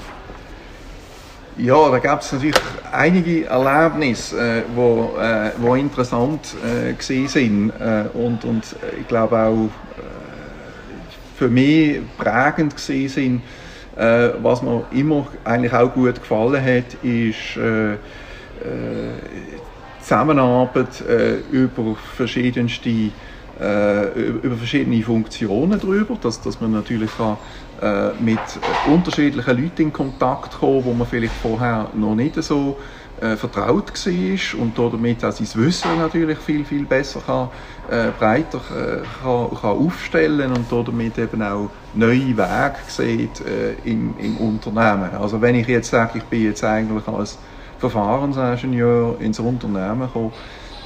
Ja, 1.59 1.89
da 1.91 1.99
gab 1.99 2.21
es 2.21 2.33
natürlich 2.33 2.57
einige 2.93 3.47
Erlebnisse, 3.47 4.39
äh, 4.39 4.63
wo, 4.75 5.17
äh, 5.19 5.53
wo 5.59 5.75
interessant 5.75 6.55
äh, 6.65 6.95
sind 7.01 7.71
äh, 7.81 8.05
und, 8.13 8.45
und 8.45 8.77
ich 9.01 9.09
glaube 9.09 9.39
auch 9.39 9.65
äh, 9.65 9.69
für 11.39 11.49
mich 11.49 12.01
prägend 12.19 12.79
sind. 12.79 13.43
Äh, 13.97 14.31
was 14.43 14.63
mir 14.63 14.85
immer 14.91 15.29
eigentlich 15.45 15.73
auch 15.73 15.93
gut 15.95 16.17
gefallen 16.17 16.63
hat, 16.63 16.93
ist 17.03 17.59
Zusammenarbeit 20.07 21.01
äh, 21.01 21.39
über 21.51 21.97
verschiedenste 21.97 23.11
äh, 23.61 24.21
über 24.21 24.55
verschiedene 24.57 25.03
Funktionen 25.03 25.81
drüber, 25.81 26.17
dass, 26.21 26.41
dass 26.41 26.61
man 26.61 26.73
natürlich 26.73 27.11
kann, 27.17 27.39
äh, 27.83 28.13
mit 28.23 28.39
unterschiedlichen 28.87 29.63
Leuten 29.63 29.83
in 29.83 29.93
Kontakt 29.93 30.61
kommen, 30.61 30.85
wo 30.85 30.93
man 30.93 31.09
vielleicht 31.09 31.33
vorher 31.35 31.89
noch 31.95 32.15
nicht 32.15 32.41
so 32.43 32.77
äh, 33.21 33.35
vertraut 33.35 33.93
war 33.93 34.61
und 34.61 34.79
damit 34.79 35.25
auch 35.25 35.33
sein 35.33 35.49
Wissen 35.55 35.99
natürlich 35.99 36.39
viel, 36.39 36.65
viel 36.65 36.85
besser 36.85 37.21
kann, 37.27 37.49
äh, 37.91 38.11
breiter 38.17 38.59
äh, 38.59 39.03
kann, 39.23 39.49
kann 39.61 39.71
aufstellen 39.71 40.53
und 40.53 40.71
damit 40.71 41.19
eben 41.19 41.43
auch 41.43 41.71
neue 41.95 42.37
Wege 42.37 42.77
sieht 42.87 43.41
äh, 43.41 43.73
im, 43.85 44.15
im 44.21 44.37
Unternehmen. 44.37 45.11
Also 45.19 45.41
wenn 45.41 45.57
ich 45.57 45.67
jetzt 45.67 45.91
sage, 45.91 46.19
ich 46.19 46.25
bin 46.25 46.45
jetzt 46.45 46.63
eigentlich 46.63 47.09
als 47.09 47.39
Verfahrensingenieur 47.79 49.21
ins 49.21 49.39
Unternehmen 49.39 50.03
gekommen, 50.03 50.33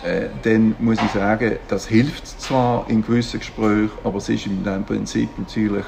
äh, 0.04 0.28
dann 0.42 0.74
muss 0.78 0.98
ich 1.04 1.10
sagen, 1.10 1.56
das 1.68 1.86
hilft 1.86 2.40
zwar 2.40 2.88
in 2.88 3.02
gewissen 3.02 3.40
Gesprächen, 3.40 3.90
aber 4.02 4.18
es 4.18 4.28
ist 4.28 4.46
in 4.46 4.64
dem 4.64 4.84
Prinzip 4.84 5.28
natürlich 5.38 5.84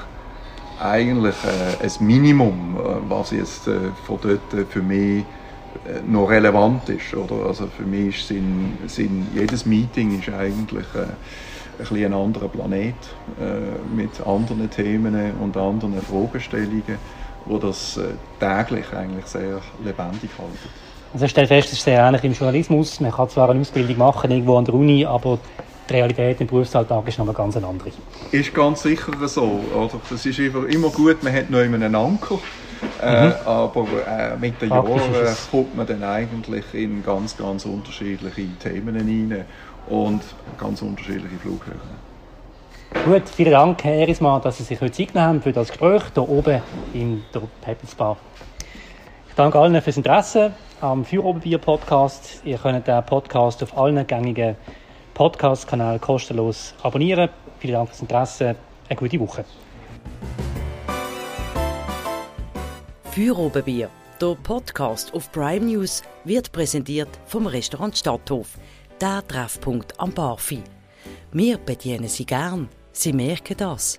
eigentlich 0.83 1.35
äh, 1.45 1.85
ein 1.85 2.07
Minimum, 2.07 2.77
äh, 2.77 3.11
was 3.11 3.31
jetzt 3.31 3.69
äh, 3.69 3.79
von 4.05 4.19
dort 4.21 4.53
äh, 4.53 4.65
für 4.69 4.83
mich 4.83 5.25
äh, 5.87 6.01
noch 6.07 6.29
relevant 6.29 6.89
ist. 6.89 7.15
Oder? 7.15 7.47
Also 7.47 7.69
für 7.69 7.85
mich 7.85 8.19
ist 8.19 8.29
Sinn, 8.29 8.77
Sinn, 8.87 9.27
jedes 9.35 9.65
Meeting 9.65 10.19
ist 10.19 10.29
eigentlich 10.29 10.87
ein, 10.95 12.05
ein 12.05 12.13
anderer 12.13 12.49
Planet 12.49 12.95
mit 13.97 14.25
anderen 14.25 14.71
Themen 14.71 15.33
und 15.41 15.57
anderen 15.57 16.01
Fragestellungen, 16.03 16.99
wo 17.47 17.59
das 17.59 17.99
täglich 18.39 18.93
eigentlich 18.93 19.27
sehr 19.27 19.61
lebendig 19.83 20.31
halten. 20.39 20.92
Also 21.13 21.27
ich 21.27 21.31
stelle 21.31 21.47
fest, 21.47 21.69
es 21.69 21.75
ist 21.75 21.85
sehr 21.85 22.01
ähnlich 22.01 22.25
im 22.25 22.33
Journalismus. 22.33 23.01
Man 23.01 23.13
kann 23.13 23.29
zwar 23.29 23.51
eine 23.51 23.61
Ausbildung 23.61 23.99
machen, 23.99 24.31
irgendwo 24.31 24.57
an 24.57 24.65
der 24.65 24.75
Uni, 24.75 25.05
aber 25.05 25.39
die 25.89 25.93
Realität 25.93 26.41
im 26.41 26.47
Berufsalltag 26.47 27.07
ist 27.07 27.19
noch 27.19 27.27
eine 27.27 27.35
ganz 27.35 27.57
andere. 27.57 27.91
Ist 28.31 28.55
ganz 28.55 28.83
sicher 28.83 29.13
so. 29.29 29.61
Oder? 29.75 30.01
Das 30.09 30.25
ist 30.25 30.39
immer 30.39 30.89
gut, 30.89 31.23
man 31.23 31.35
hat 31.35 31.51
noch 31.51 31.61
immer 31.61 31.77
einen 31.77 31.95
Anker. 31.95 32.39
Äh, 33.01 33.27
mhm. 33.27 33.35
aber 33.45 33.87
äh, 34.09 34.37
mit 34.37 34.61
den 34.61 34.71
Jahren 34.71 35.37
kommt 35.51 35.77
man 35.77 35.87
dann 35.87 36.03
eigentlich 36.03 36.65
in 36.73 37.03
ganz, 37.05 37.37
ganz 37.37 37.65
unterschiedliche 37.65 38.49
Themen 38.59 38.97
hinein 38.97 39.45
und 39.89 40.23
ganz 40.59 40.83
unterschiedliche 40.83 41.37
Flughöhen. 41.41 42.03
Gut, 43.05 43.29
vielen 43.29 43.53
Dank, 43.53 43.85
Herr 43.85 43.95
Erismann, 43.95 44.43
dass 44.43 44.59
Sie 44.59 44.65
sich 44.65 44.81
heute 44.81 44.93
Zeit 44.93 45.13
genommen 45.13 45.29
haben 45.29 45.43
für 45.43 45.53
das 45.53 45.69
Gespräch 45.69 46.03
hier 46.13 46.29
oben 46.29 46.61
in 46.93 47.23
der 47.33 47.43
Pebbles 47.61 47.95
Bar. 47.95 48.17
Ich 49.33 49.37
danke 49.37 49.59
allen 49.59 49.81
fürs 49.81 49.97
Interesse 49.97 50.53
am 50.83 51.07
Feuerobenbier-Podcast. 51.07 52.43
Ihr 52.45 52.59
könnt 52.59 52.87
den 52.87 53.03
Podcast 53.07 53.63
auf 53.63 53.79
allen 53.79 54.07
gängigen 54.07 54.57
Podcast-Kanälen 55.15 55.99
kostenlos 56.03 56.75
abonnieren. 56.83 57.31
Vielen 57.59 57.73
Dank 57.73 57.89
fürs 57.89 58.03
Interesse. 58.03 58.57
Eine 58.91 58.99
gute 58.99 59.19
Woche. 59.19 59.47
Feuerobenbier, 63.05 63.89
der 64.21 64.37
Podcast 64.43 65.15
auf 65.15 65.33
Prime 65.33 65.65
News, 65.65 66.03
wird 66.25 66.53
präsentiert 66.53 67.09
vom 67.25 67.47
Restaurant 67.47 67.97
Stadthof, 67.97 68.59
der 69.01 69.27
Treffpunkt 69.27 69.99
am 69.99 70.13
Barfi. 70.13 70.63
Wir 71.33 71.57
bedienen 71.57 72.09
Sie 72.09 72.27
gern. 72.27 72.69
Sie 72.93 73.15
merken 73.15 73.57
das. 73.57 73.99